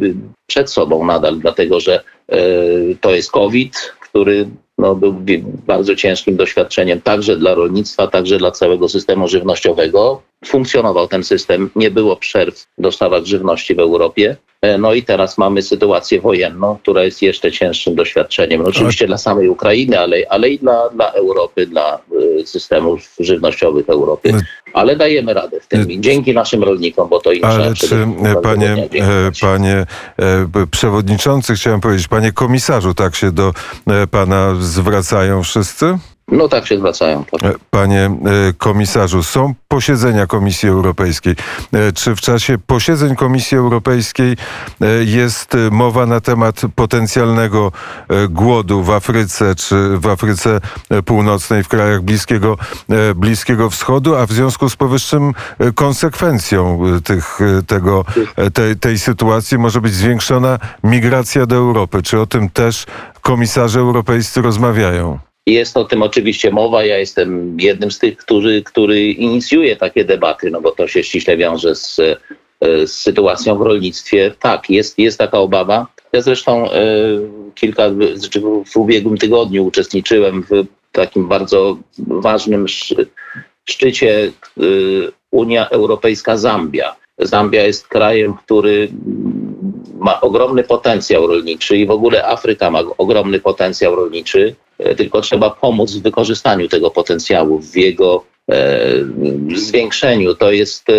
przed 0.47 0.71
sobą 0.71 1.05
nadal, 1.05 1.39
dlatego 1.39 1.79
że 1.79 2.03
e, 2.29 2.37
to 3.01 3.15
jest 3.15 3.31
COVID, 3.31 3.93
który 3.99 4.49
no, 4.77 4.95
był 4.95 5.15
bardzo 5.67 5.95
ciężkim 5.95 6.35
doświadczeniem 6.35 7.01
także 7.01 7.37
dla 7.37 7.53
rolnictwa, 7.53 8.07
także 8.07 8.37
dla 8.37 8.51
całego 8.51 8.89
systemu 8.89 9.27
żywnościowego. 9.27 10.21
Funkcjonował 10.45 11.07
ten 11.07 11.23
system, 11.23 11.69
nie 11.75 11.91
było 11.91 12.15
przerw 12.15 12.67
w 12.77 12.81
dostawach 12.81 13.25
żywności 13.25 13.75
w 13.75 13.79
Europie. 13.79 14.37
E, 14.61 14.77
No 14.77 14.93
i 14.93 15.03
teraz 15.03 15.37
mamy 15.37 15.61
sytuację 15.61 16.21
wojenną, 16.21 16.77
która 16.77 17.03
jest 17.03 17.21
jeszcze 17.21 17.51
cięższym 17.51 17.95
doświadczeniem. 17.95 18.61
No, 18.61 18.69
oczywiście 18.69 19.07
dla 19.07 19.17
samej 19.17 19.49
Ukrainy, 19.49 19.99
ale, 19.99 20.17
ale 20.29 20.49
i 20.49 20.59
dla, 20.59 20.89
dla 20.89 21.11
Europy, 21.11 21.67
dla 21.67 21.99
y, 22.41 22.47
systemów 22.47 23.15
żywnościowych 23.19 23.85
w 23.85 23.89
Europie. 23.89 24.33
Ale 24.73 24.95
dajemy 24.95 25.33
radę 25.33 25.59
w 25.59 25.67
tym. 25.67 25.91
I 25.91 26.01
dzięki 26.01 26.33
naszym 26.33 26.63
rolnikom, 26.63 27.09
bo 27.09 27.19
to 27.19 27.31
im 27.31 27.45
Ale 27.45 27.73
czy, 27.73 27.95
e, 27.95 28.41
panie, 28.41 28.89
e, 28.93 29.31
panie 29.41 29.85
e, 30.19 30.67
przewodniczący, 30.71 31.55
chciałem 31.55 31.81
powiedzieć, 31.81 32.07
panie 32.07 32.31
komisarzu, 32.31 32.93
tak 32.93 33.15
się 33.15 33.31
do 33.31 33.53
e, 33.87 34.07
pana 34.07 34.55
zwracają 34.59 35.43
wszyscy? 35.43 35.97
No 36.31 36.47
tak 36.47 36.67
się 36.67 36.77
zwracają. 36.77 37.23
E, 37.43 37.53
Panie 37.69 38.05
e, 38.05 38.11
komisarzu, 38.57 39.23
są 39.23 39.53
posiedzenia 39.67 40.27
Komisji 40.27 40.69
Europejskiej. 40.69 41.35
E, 41.73 41.91
Czy 41.91 42.15
w 42.15 42.21
czasie 42.21 42.57
posiedzeń 42.67 43.15
Komisji 43.15 43.57
Europejskiej 43.57 44.37
jest 45.05 45.57
mowa 45.71 46.05
na 46.05 46.21
temat 46.21 46.61
potencjalnego 46.75 47.71
głodu 48.29 48.83
w 48.83 48.89
Afryce, 48.89 49.55
czy 49.55 49.97
w 49.97 50.07
Afryce 50.07 50.61
Północnej, 51.05 51.63
w 51.63 51.67
krajach 51.67 52.01
Bliskiego, 52.01 52.57
Bliskiego 53.15 53.69
Wschodu, 53.69 54.15
a 54.15 54.25
w 54.25 54.31
związku 54.31 54.69
z 54.69 54.75
powyższym 54.75 55.33
konsekwencją 55.75 56.79
tych, 57.03 57.39
tego, 57.67 58.05
tej, 58.53 58.75
tej 58.75 58.99
sytuacji 58.99 59.57
może 59.57 59.81
być 59.81 59.93
zwiększona 59.93 60.59
migracja 60.83 61.45
do 61.45 61.55
Europy? 61.55 62.01
Czy 62.03 62.19
o 62.19 62.25
tym 62.25 62.49
też 62.49 62.85
komisarze 63.21 63.79
europejscy 63.79 64.41
rozmawiają? 64.41 65.30
Jest 65.47 65.77
o 65.77 65.85
tym 65.85 66.03
oczywiście 66.03 66.51
mowa. 66.51 66.85
Ja 66.85 66.97
jestem 66.97 67.57
jednym 67.59 67.91
z 67.91 67.99
tych, 67.99 68.17
który, 68.17 68.63
który 68.63 69.11
inicjuje 69.11 69.75
takie 69.75 70.05
debaty, 70.05 70.51
no 70.51 70.61
bo 70.61 70.71
to 70.71 70.87
się 70.87 71.03
ściśle 71.03 71.37
wiąże 71.37 71.75
z, 71.75 71.99
e, 71.99 72.87
z 72.87 72.93
sytuacją 72.93 73.57
w 73.57 73.61
rolnictwie. 73.61 74.31
Tak, 74.39 74.69
jest, 74.69 74.99
jest 74.99 75.17
taka 75.17 75.37
obawa. 75.39 75.87
Ja 76.13 76.21
zresztą 76.21 76.71
e, 76.71 76.81
kilka, 77.55 77.83
znaczy 78.13 78.41
w 78.71 78.77
ubiegłym 78.77 79.17
tygodniu 79.17 79.65
uczestniczyłem 79.65 80.43
w 80.43 80.65
takim 80.91 81.27
bardzo 81.27 81.77
ważnym 81.97 82.65
sz- 82.65 83.07
szczycie 83.65 84.31
e, 84.57 84.61
Unia 85.31 85.69
Europejska-Zambia. 85.69 86.95
Zambia 87.17 87.63
jest 87.63 87.87
krajem, 87.87 88.33
który 88.33 88.89
ma 89.99 90.21
ogromny 90.21 90.63
potencjał 90.63 91.27
rolniczy 91.27 91.77
i 91.77 91.85
w 91.85 91.91
ogóle 91.91 92.27
Afryka 92.27 92.71
ma 92.71 92.79
ogromny 92.97 93.39
potencjał 93.39 93.95
rolniczy, 93.95 94.55
tylko 94.97 95.21
trzeba 95.21 95.49
pomóc 95.49 95.95
w 95.95 96.01
wykorzystaniu 96.01 96.67
tego 96.67 96.91
potencjału, 96.91 97.59
w 97.59 97.77
jego 97.77 98.23
e, 98.51 98.79
zwiększeniu. 99.55 100.35
To 100.35 100.51
jest 100.51 100.89
e, 100.89 100.93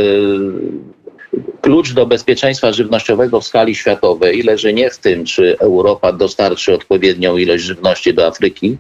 klucz 1.60 1.92
do 1.92 2.06
bezpieczeństwa 2.06 2.72
żywnościowego 2.72 3.40
w 3.40 3.46
skali 3.46 3.74
światowej 3.74 4.42
leży 4.42 4.72
nie 4.72 4.90
w 4.90 4.98
tym, 4.98 5.24
czy 5.24 5.58
Europa 5.58 6.12
dostarczy 6.12 6.74
odpowiednią 6.74 7.36
ilość 7.36 7.64
żywności 7.64 8.14
do 8.14 8.26
Afryki, 8.26 8.78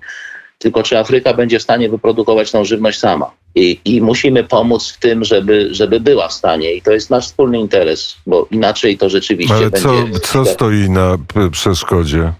tylko 0.58 0.82
czy 0.82 0.98
Afryka 0.98 1.34
będzie 1.34 1.58
w 1.58 1.62
stanie 1.62 1.88
wyprodukować 1.88 2.50
tą 2.50 2.64
żywność 2.64 2.98
sama. 2.98 3.30
I, 3.54 3.80
I 3.84 4.00
musimy 4.00 4.44
pomóc 4.44 4.92
w 4.92 4.98
tym, 4.98 5.24
żeby, 5.24 5.68
żeby 5.70 6.00
była 6.00 6.28
w 6.28 6.32
stanie. 6.32 6.74
I 6.74 6.82
to 6.82 6.92
jest 6.92 7.10
nasz 7.10 7.26
wspólny 7.26 7.58
interes, 7.58 8.16
bo 8.26 8.46
inaczej 8.50 8.98
to 8.98 9.10
rzeczywiście 9.10 9.54
Ale 9.54 9.70
będzie. 9.70 10.20
co 10.22 10.44
stoi 10.44 10.90
na 10.90 11.18
przeszkodzie? 11.50 12.32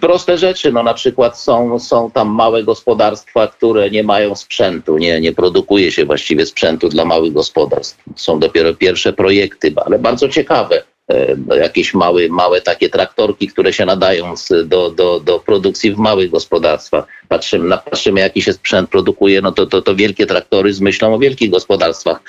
Proste 0.00 0.38
rzeczy, 0.38 0.72
no 0.72 0.82
na 0.82 0.94
przykład 0.94 1.38
są, 1.38 1.78
są 1.78 2.10
tam 2.10 2.28
małe 2.28 2.62
gospodarstwa, 2.62 3.46
które 3.46 3.90
nie 3.90 4.02
mają 4.02 4.34
sprzętu, 4.34 4.98
nie, 4.98 5.20
nie 5.20 5.32
produkuje 5.32 5.92
się 5.92 6.04
właściwie 6.04 6.46
sprzętu 6.46 6.88
dla 6.88 7.04
małych 7.04 7.32
gospodarstw. 7.32 8.02
Są 8.16 8.38
dopiero 8.38 8.74
pierwsze 8.74 9.12
projekty, 9.12 9.74
ale 9.86 9.98
bardzo 9.98 10.28
ciekawe. 10.28 10.82
E, 11.08 11.36
no, 11.46 11.54
Jakieś 11.54 11.94
małe, 11.94 12.28
małe 12.28 12.60
takie 12.60 12.88
traktorki, 12.88 13.48
które 13.48 13.72
się 13.72 13.86
nadają 13.86 14.34
do, 14.64 14.90
do, 14.90 15.20
do 15.20 15.38
produkcji 15.38 15.92
w 15.92 15.98
małych 15.98 16.30
gospodarstwach. 16.30 17.04
Patrzymy, 17.28 17.68
na, 17.68 17.76
patrzymy 17.78 18.20
jaki 18.20 18.42
się 18.42 18.52
sprzęt 18.52 18.90
produkuje, 18.90 19.40
no 19.40 19.52
to, 19.52 19.66
to, 19.66 19.82
to 19.82 19.94
wielkie 19.94 20.26
traktory 20.26 20.72
z 20.72 20.80
myślą 20.80 21.14
o 21.14 21.18
wielkich 21.18 21.50
gospodarstwach. 21.50 22.20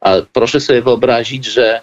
A 0.00 0.14
proszę 0.32 0.60
sobie 0.60 0.82
wyobrazić, 0.82 1.44
że 1.44 1.80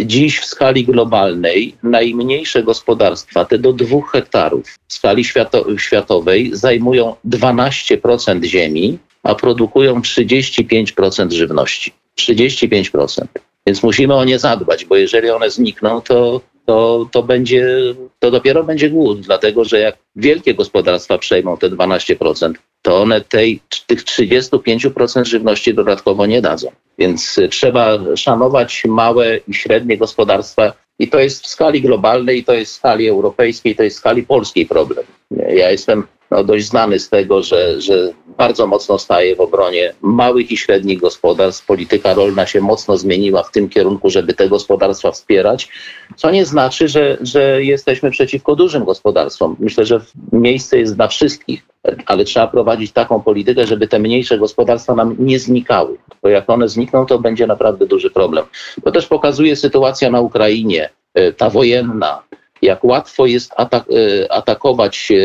Dziś 0.00 0.38
w 0.38 0.44
skali 0.44 0.84
globalnej 0.84 1.74
najmniejsze 1.82 2.62
gospodarstwa, 2.62 3.44
te 3.44 3.58
do 3.58 3.72
dwóch 3.72 4.12
hektarów 4.12 4.66
w 4.88 4.92
skali 4.92 5.24
świato- 5.24 5.78
światowej 5.78 6.50
zajmują 6.52 7.14
12% 7.24 8.44
ziemi, 8.44 8.98
a 9.22 9.34
produkują 9.34 10.00
35% 10.00 11.32
żywności. 11.32 11.92
35%. 12.18 13.26
Więc 13.66 13.82
musimy 13.82 14.14
o 14.14 14.24
nie 14.24 14.38
zadbać, 14.38 14.84
bo 14.84 14.96
jeżeli 14.96 15.30
one 15.30 15.50
znikną, 15.50 16.00
to, 16.00 16.40
to, 16.66 17.08
to, 17.12 17.22
będzie, 17.22 17.94
to 18.18 18.30
dopiero 18.30 18.64
będzie 18.64 18.90
głód, 18.90 19.20
dlatego 19.20 19.64
że 19.64 19.80
jak 19.80 19.96
wielkie 20.16 20.54
gospodarstwa 20.54 21.18
przejmą 21.18 21.56
te 21.56 21.70
12%, 21.70 22.52
to 22.82 23.02
one 23.02 23.20
tej, 23.20 23.60
tych 23.86 24.04
35% 24.04 25.24
żywności 25.24 25.74
dodatkowo 25.74 26.26
nie 26.26 26.42
dadzą. 26.42 26.68
Więc 26.98 27.38
y, 27.38 27.48
trzeba 27.48 27.98
szanować 28.16 28.82
małe 28.84 29.36
i 29.48 29.54
średnie 29.54 29.98
gospodarstwa 29.98 30.72
i 30.98 31.08
to 31.08 31.18
jest 31.18 31.44
w 31.44 31.46
skali 31.46 31.82
globalnej, 31.82 32.44
to 32.44 32.52
jest 32.52 32.72
w 32.72 32.76
skali 32.76 33.08
europejskiej, 33.08 33.76
to 33.76 33.82
jest 33.82 33.96
w 33.96 34.00
skali 34.00 34.22
polskiej 34.22 34.66
problem. 34.66 35.04
Ja 35.30 35.70
jestem 35.70 36.06
no, 36.30 36.44
dość 36.44 36.66
znany 36.66 36.98
z 36.98 37.08
tego, 37.08 37.42
że, 37.42 37.80
że 37.80 38.12
bardzo 38.38 38.66
mocno 38.66 38.98
staje 38.98 39.36
w 39.36 39.40
obronie 39.40 39.94
małych 40.02 40.50
i 40.50 40.56
średnich 40.56 41.00
gospodarstw. 41.00 41.66
Polityka 41.66 42.14
rolna 42.14 42.46
się 42.46 42.60
mocno 42.60 42.96
zmieniła 42.96 43.42
w 43.42 43.50
tym 43.50 43.68
kierunku, 43.68 44.10
żeby 44.10 44.34
te 44.34 44.48
gospodarstwa 44.48 45.10
wspierać, 45.10 45.68
co 46.16 46.30
nie 46.30 46.44
znaczy, 46.44 46.88
że, 46.88 47.18
że 47.20 47.64
jesteśmy 47.64 48.10
przeciwko 48.10 48.56
dużym 48.56 48.84
gospodarstwom. 48.84 49.56
Myślę, 49.58 49.84
że 49.84 50.00
miejsce 50.32 50.78
jest 50.78 50.96
dla 50.96 51.08
wszystkich, 51.08 51.66
ale 52.06 52.24
trzeba 52.24 52.46
prowadzić 52.46 52.92
taką 52.92 53.22
politykę, 53.22 53.66
żeby 53.66 53.88
te 53.88 53.98
mniejsze 53.98 54.38
gospodarstwa 54.38 54.94
nam 54.94 55.16
nie 55.18 55.38
znikały. 55.38 55.98
Bo 56.22 56.28
jak 56.28 56.50
one 56.50 56.68
znikną, 56.68 57.06
to 57.06 57.18
będzie 57.18 57.46
naprawdę 57.46 57.86
duży 57.86 58.10
problem. 58.10 58.44
To 58.84 58.92
też 58.92 59.06
pokazuje 59.06 59.56
sytuacja 59.56 60.10
na 60.10 60.20
Ukrainie, 60.20 60.90
e, 61.14 61.32
ta 61.32 61.50
wojenna, 61.50 62.22
jak 62.62 62.84
łatwo 62.84 63.26
jest 63.26 63.52
atak, 63.56 63.84
e, 63.90 64.32
atakować 64.32 65.08
e, 65.10 65.16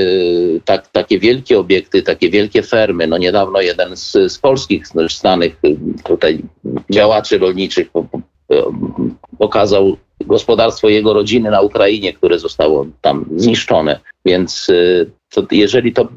tak, 0.66 0.88
takie 0.88 1.20
wielkie 1.20 1.60
obiekty, 1.60 2.04
takie 2.04 2.30
wielkie 2.30 2.64
fermy. 2.64 3.08
No 3.08 3.18
niedawno 3.18 3.62
jeden 3.62 3.98
z, 3.98 4.12
z 4.12 4.40
polskich 4.40 4.84
znanych 5.10 5.56
e, 5.64 5.68
tutaj 6.04 6.42
działaczy 6.90 7.38
rolniczych 7.38 7.90
po- 7.90 8.04
po- 8.04 8.22
pokazał 9.38 9.98
gospodarstwo 10.26 10.90
jego 10.90 11.14
rodziny 11.14 11.52
na 11.52 11.62
Ukrainie, 11.62 12.14
które 12.14 12.40
zostało 12.40 12.86
tam 13.02 13.26
zniszczone. 13.36 14.00
Więc 14.26 14.68
to 15.30 15.44
jeżeli 15.52 15.94
to 15.94 16.08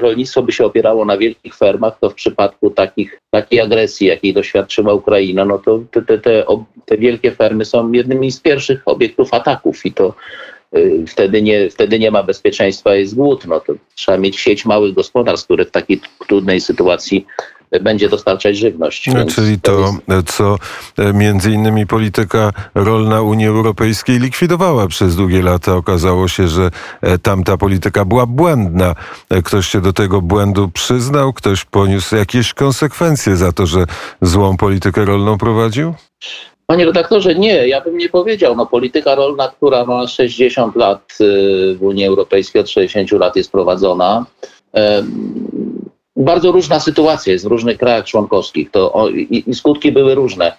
rolnictwo 0.00 0.42
by 0.42 0.52
się 0.52 0.64
opierało 0.64 1.04
na 1.04 1.16
wielkich 1.18 1.56
fermach, 1.56 1.98
to 2.00 2.10
w 2.10 2.14
przypadku 2.14 2.70
takich, 2.70 3.20
takiej 3.30 3.60
agresji, 3.60 4.06
jakiej 4.06 4.34
doświadczyła 4.34 4.94
Ukraina, 4.94 5.44
no 5.44 5.58
to 5.58 5.80
te, 5.90 6.02
te, 6.02 6.18
te, 6.18 6.44
te 6.86 6.98
wielkie 6.98 7.32
fermy 7.32 7.64
są 7.64 7.92
jednymi 7.92 8.32
z 8.32 8.40
pierwszych 8.40 8.82
obiektów 8.84 9.34
ataków 9.34 9.86
i 9.86 9.92
to 9.92 10.14
wtedy 11.08 11.42
nie, 11.42 11.70
wtedy 11.70 11.98
nie 11.98 12.10
ma 12.10 12.22
bezpieczeństwa, 12.22 12.94
jest 12.94 13.14
głód. 13.14 13.44
No 13.46 13.60
to 13.60 13.72
trzeba 13.94 14.18
mieć 14.18 14.38
sieć 14.40 14.64
małych 14.64 14.94
gospodarstw, 14.94 15.44
które 15.46 15.64
w 15.64 15.70
takiej 15.70 16.00
trudnej 16.28 16.60
sytuacji 16.60 17.26
będzie 17.80 18.08
dostarczać 18.08 18.56
żywność. 18.56 19.06
No, 19.06 19.14
Więc 19.14 19.34
Czyli 19.34 19.60
to, 19.60 19.92
jest- 20.08 20.28
co 20.36 20.56
e, 20.98 21.12
między 21.12 21.50
innymi 21.50 21.86
polityka 21.86 22.52
rolna 22.74 23.22
Unii 23.22 23.46
Europejskiej 23.46 24.18
likwidowała 24.18 24.86
przez 24.86 25.16
długie 25.16 25.42
lata. 25.42 25.76
Okazało 25.76 26.28
się, 26.28 26.48
że 26.48 26.70
e, 27.00 27.18
tamta 27.18 27.56
polityka 27.56 28.04
była 28.04 28.26
błędna. 28.26 28.94
E, 29.30 29.42
Ktoś 29.42 29.66
się 29.68 29.80
do 29.80 29.92
tego 29.92 30.22
błędu 30.22 30.68
przyznał, 30.68 31.32
ktoś 31.32 31.64
poniósł 31.64 32.16
jakieś 32.16 32.54
konsekwencje 32.54 33.36
za 33.36 33.52
to, 33.52 33.66
że 33.66 33.84
złą 34.22 34.56
politykę 34.56 35.04
rolną 35.04 35.38
prowadził? 35.38 35.94
Panie 36.66 36.84
redaktorze, 36.84 37.34
nie, 37.34 37.68
ja 37.68 37.80
bym 37.80 37.98
nie 37.98 38.08
powiedział. 38.08 38.56
No, 38.56 38.66
polityka 38.66 39.14
rolna, 39.14 39.48
która 39.48 39.84
ma 39.84 40.06
60 40.06 40.76
lat 40.76 41.18
y, 41.20 41.74
w 41.74 41.82
Unii 41.82 42.06
Europejskiej, 42.06 42.60
od 42.60 42.70
60 42.70 43.12
lat 43.12 43.36
jest 43.36 43.52
prowadzona. 43.52 44.26
Bardzo 46.16 46.52
różna 46.52 46.80
sytuacja 46.80 47.32
jest 47.32 47.44
w 47.44 47.48
różnych 47.48 47.78
krajach 47.78 48.04
członkowskich 48.04 48.70
to, 48.70 49.08
i, 49.08 49.44
i 49.46 49.54
skutki 49.54 49.92
były 49.92 50.14
różne. 50.14 50.52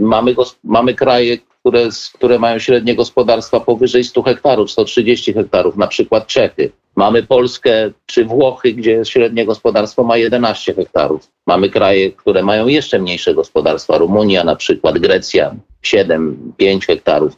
Mamy, 0.00 0.34
mamy 0.64 0.94
kraje, 0.94 1.38
które, 1.66 1.88
które 2.14 2.38
mają 2.38 2.58
średnie 2.58 2.94
gospodarstwa 2.94 3.60
powyżej 3.60 4.04
100 4.04 4.22
hektarów, 4.22 4.70
130 4.70 5.32
hektarów, 5.32 5.76
na 5.76 5.86
przykład 5.86 6.26
Czechy. 6.26 6.70
Mamy 6.96 7.22
Polskę 7.22 7.90
czy 8.06 8.24
Włochy, 8.24 8.72
gdzie 8.72 9.04
średnie 9.04 9.46
gospodarstwo 9.46 10.02
ma 10.02 10.16
11 10.16 10.74
hektarów. 10.74 11.28
Mamy 11.46 11.70
kraje, 11.70 12.12
które 12.12 12.42
mają 12.42 12.66
jeszcze 12.68 12.98
mniejsze 12.98 13.34
gospodarstwa. 13.34 13.98
Rumunia 13.98 14.44
na 14.44 14.56
przykład, 14.56 14.98
Grecja 14.98 15.54
7, 15.82 16.52
5 16.56 16.86
hektarów. 16.86 17.32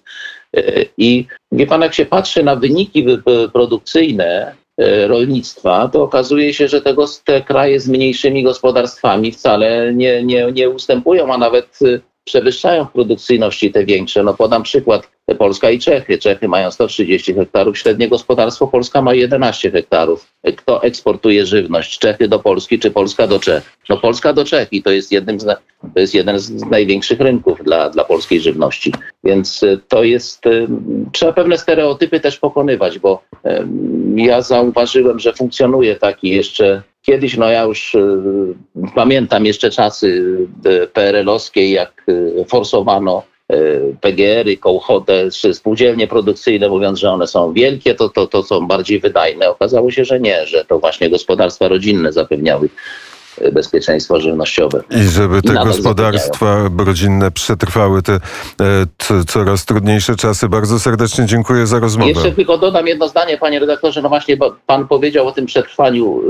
E, 0.57 0.63
I 0.99 1.27
wie 1.53 1.67
pan, 1.67 1.83
jak 1.83 1.95
się 1.95 2.07
patrzy 2.07 2.43
na 2.43 2.57
wyniki 2.57 3.05
wy- 3.05 3.23
wy- 3.27 3.49
produkcyjne 3.53 4.55
e, 4.79 5.07
rolnictwa, 5.07 5.89
to 5.89 6.03
okazuje 6.03 6.55
się, 6.55 6.69
że 6.69 6.81
te, 6.81 6.95
gos- 6.95 7.23
te 7.25 7.43
kraje 7.43 7.81
z 7.81 7.89
mniejszymi 7.89 8.43
gospodarstwami 8.43 9.33
wcale 9.33 9.95
nie, 9.95 10.23
nie, 10.25 10.53
nie 10.53 10.71
ustępują, 10.71 11.35
a 11.35 11.39
nawet 11.39 11.79
przewyższają 12.25 12.85
w 12.85 12.93
produkcyjności 12.93 13.73
te 13.73 13.85
większe. 13.85 14.23
No 14.23 14.35
podam 14.35 14.63
przykład 14.63 15.11
Polska 15.39 15.71
i 15.71 15.79
Czechy. 15.79 16.19
Czechy 16.19 16.49
mają 16.49 16.71
130 16.71 17.35
hektarów, 17.35 17.79
średnie 17.79 18.09
gospodarstwo, 18.09 18.67
Polska 18.67 19.03
ma 19.03 19.15
11 19.15 19.71
hektarów. 19.71 20.33
Kto 20.57 20.83
eksportuje 20.83 21.47
żywność? 21.47 21.99
Czechy 21.99 22.29
do 22.29 22.39
Polski 22.39 22.79
czy 22.79 22.91
Polska 22.91 23.27
do 23.27 23.41
Czech? 23.41 23.77
No 23.89 23.97
Polska 23.97 24.33
do 24.33 24.45
Czech 24.45 24.73
i 24.73 24.83
to 24.83 24.91
jest, 24.91 25.13
jednym 25.13 25.41
z, 25.41 25.45
to 25.95 26.01
jest 26.01 26.15
jeden 26.15 26.39
z 26.39 26.65
największych 26.65 27.21
rynków 27.21 27.65
dla, 27.65 27.91
dla 27.91 28.05
polskiej 28.05 28.41
żywności. 28.41 28.93
Więc 29.25 29.63
y, 29.63 29.81
to 29.89 30.05
jest, 30.05 30.43
trzeba 31.13 31.33
pewne 31.33 31.59
stereotypy 31.59 32.21
też 32.21 32.39
pokonywać, 32.39 32.99
bo 32.99 33.23
ja 34.17 34.43
zauważyłem, 34.43 35.19
że 35.19 35.33
funkcjonuje 35.33 35.97
taki 35.97 36.29
jeszcze 36.29 36.83
Kiedyś, 37.07 37.37
no 37.37 37.51
ja 37.51 37.63
już 37.63 37.95
y, 37.95 38.25
pamiętam 38.95 39.47
jeszcze 39.47 39.71
czasy 39.71 40.07
y, 40.67 40.89
PRL-owskie, 40.93 41.71
jak 41.71 42.03
y, 42.09 42.45
forsowano 42.49 43.23
PGR-y, 44.01 44.57
kołchotę, 44.57 45.31
czy 45.31 45.55
spółdzielnie 45.55 46.07
produkcyjne, 46.07 46.69
mówiąc, 46.69 46.99
że 46.99 47.11
one 47.11 47.27
są 47.27 47.53
wielkie, 47.53 47.95
to, 47.95 48.09
to, 48.09 48.27
to 48.27 48.43
są 48.43 48.67
bardziej 48.67 49.01
wydajne. 49.01 49.49
Okazało 49.49 49.91
się, 49.91 50.05
że 50.05 50.21
nie, 50.21 50.47
że 50.47 50.65
to 50.65 50.79
właśnie 50.79 51.11
gospodarstwa 51.11 51.69
rodzinne 51.69 52.13
zapewniały 52.13 52.69
bezpieczeństwo 53.53 54.21
żywnościowe. 54.21 54.83
I 54.91 55.03
żeby 55.03 55.43
te 55.43 55.53
Nadal 55.53 55.67
gospodarstwa 55.67 56.71
rodzinne 56.87 57.31
przetrwały 57.31 58.03
te 58.03 58.13
e, 58.13 58.21
t, 58.97 59.25
coraz 59.27 59.65
trudniejsze 59.65 60.17
czasy. 60.17 60.49
Bardzo 60.49 60.81
serdecznie 60.81 61.27
dziękuję 61.27 61.67
za 61.67 61.79
rozmowę. 61.79 62.11
Jeszcze 62.11 62.33
tylko 62.33 62.59
dodam 62.59 62.87
jedno 62.87 63.09
zdanie, 63.09 63.39
panie 63.39 63.59
redaktorze. 63.59 64.03
No 64.03 64.09
właśnie, 64.09 64.37
bo 64.37 64.57
pan 64.67 64.89
powiedział 64.89 65.27
o 65.27 65.33
tym 65.33 65.47
przetrwaniu 65.47 66.21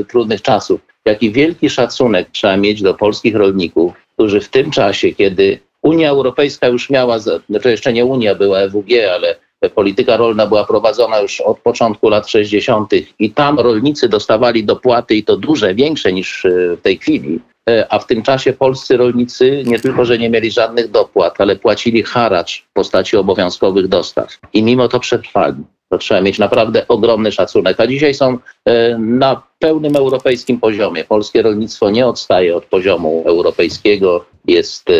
y, 0.00 0.04
trudnych 0.04 0.42
czasów. 0.42 0.80
Jaki 1.04 1.32
wielki 1.32 1.70
szacunek 1.70 2.28
trzeba 2.32 2.56
mieć 2.56 2.82
do 2.82 2.94
polskich 2.94 3.36
rolników, 3.36 3.92
którzy 4.14 4.40
w 4.40 4.48
tym 4.48 4.70
czasie, 4.70 5.12
kiedy 5.12 5.58
Unia 5.82 6.10
Europejska 6.10 6.68
już 6.68 6.90
miała, 6.90 7.18
za- 7.18 7.40
znaczy 7.50 7.70
jeszcze 7.70 7.92
nie 7.92 8.04
Unia 8.04 8.34
była 8.34 8.58
EWG, 8.58 8.88
ale 9.14 9.36
polityka 9.70 10.16
rolna 10.16 10.46
była 10.46 10.64
prowadzona 10.64 11.20
już 11.20 11.40
od 11.40 11.58
początku 11.58 12.08
lat 12.08 12.28
60. 12.28 12.90
i 13.18 13.30
tam 13.30 13.60
rolnicy 13.60 14.08
dostawali 14.08 14.64
dopłaty 14.64 15.14
i 15.14 15.24
to 15.24 15.36
duże, 15.36 15.74
większe 15.74 16.12
niż 16.12 16.44
y, 16.44 16.76
w 16.80 16.82
tej 16.82 16.98
chwili. 16.98 17.40
E, 17.70 17.86
A 17.92 17.98
w 17.98 18.06
tym 18.06 18.22
czasie 18.22 18.52
polscy 18.52 18.96
rolnicy 18.96 19.62
nie 19.66 19.78
tylko, 19.78 20.04
że 20.04 20.18
nie 20.18 20.30
mieli 20.30 20.50
żadnych 20.50 20.90
dopłat, 20.90 21.40
ale 21.40 21.56
płacili 21.56 22.02
haracz 22.02 22.64
w 22.70 22.72
postaci 22.72 23.16
obowiązkowych 23.16 23.88
dostaw. 23.88 24.38
I 24.52 24.62
mimo 24.62 24.88
to 24.88 25.00
przetrwali. 25.00 25.56
To 25.88 25.98
trzeba 25.98 26.20
mieć 26.20 26.38
naprawdę 26.38 26.88
ogromny 26.88 27.32
szacunek. 27.32 27.80
A 27.80 27.86
dzisiaj 27.86 28.14
są 28.14 28.38
e, 28.64 28.98
na 28.98 29.42
pełnym 29.58 29.96
europejskim 29.96 30.60
poziomie. 30.60 31.04
Polskie 31.04 31.42
rolnictwo 31.42 31.90
nie 31.90 32.06
odstaje 32.06 32.56
od 32.56 32.64
poziomu 32.64 33.22
europejskiego. 33.26 34.24
Jest 34.46 34.90
e, 34.90 34.94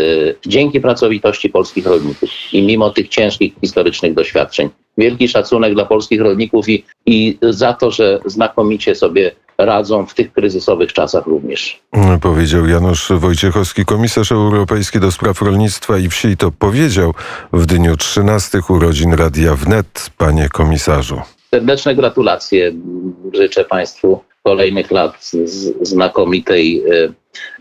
dzięki 0.46 0.80
pracowitości 0.80 1.50
polskich 1.50 1.86
rolników 1.86 2.30
i 2.52 2.62
mimo 2.62 2.90
tych 2.90 3.08
ciężkich 3.08 3.52
historycznych 3.60 4.14
doświadczeń. 4.14 4.68
Wielki 4.98 5.28
szacunek 5.28 5.74
dla 5.74 5.84
polskich 5.84 6.20
rolników 6.20 6.68
i, 6.68 6.84
i 7.06 7.38
za 7.42 7.72
to, 7.72 7.90
że 7.90 8.20
znakomicie 8.26 8.94
sobie 8.94 9.32
radzą 9.58 10.06
w 10.06 10.14
tych 10.14 10.32
kryzysowych 10.32 10.92
czasach 10.92 11.26
również. 11.26 11.80
Powiedział 12.20 12.66
Janusz 12.66 13.12
Wojciechowski, 13.12 13.84
komisarz 13.84 14.32
europejski 14.32 15.00
do 15.00 15.12
spraw 15.12 15.42
rolnictwa 15.42 15.98
i 15.98 16.08
wsi. 16.08 16.36
To 16.36 16.50
powiedział 16.50 17.14
w 17.52 17.66
dniu 17.66 17.96
13 17.96 18.58
urodzin 18.68 19.14
Radia 19.14 19.54
Wnet, 19.54 20.10
panie 20.18 20.48
komisarzu. 20.48 21.20
Serdeczne 21.54 21.94
gratulacje. 21.94 22.72
Życzę 23.34 23.64
Państwu 23.64 24.20
kolejnych 24.42 24.90
lat 24.90 25.30
znakomitej 25.82 26.82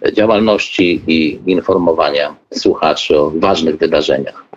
e, 0.03 0.13
działalności 0.13 1.01
i 1.07 1.39
informowania 1.45 2.35
słuchaczy 2.53 3.19
o 3.19 3.31
ważnych 3.35 3.77
wydarzeniach. 3.77 4.51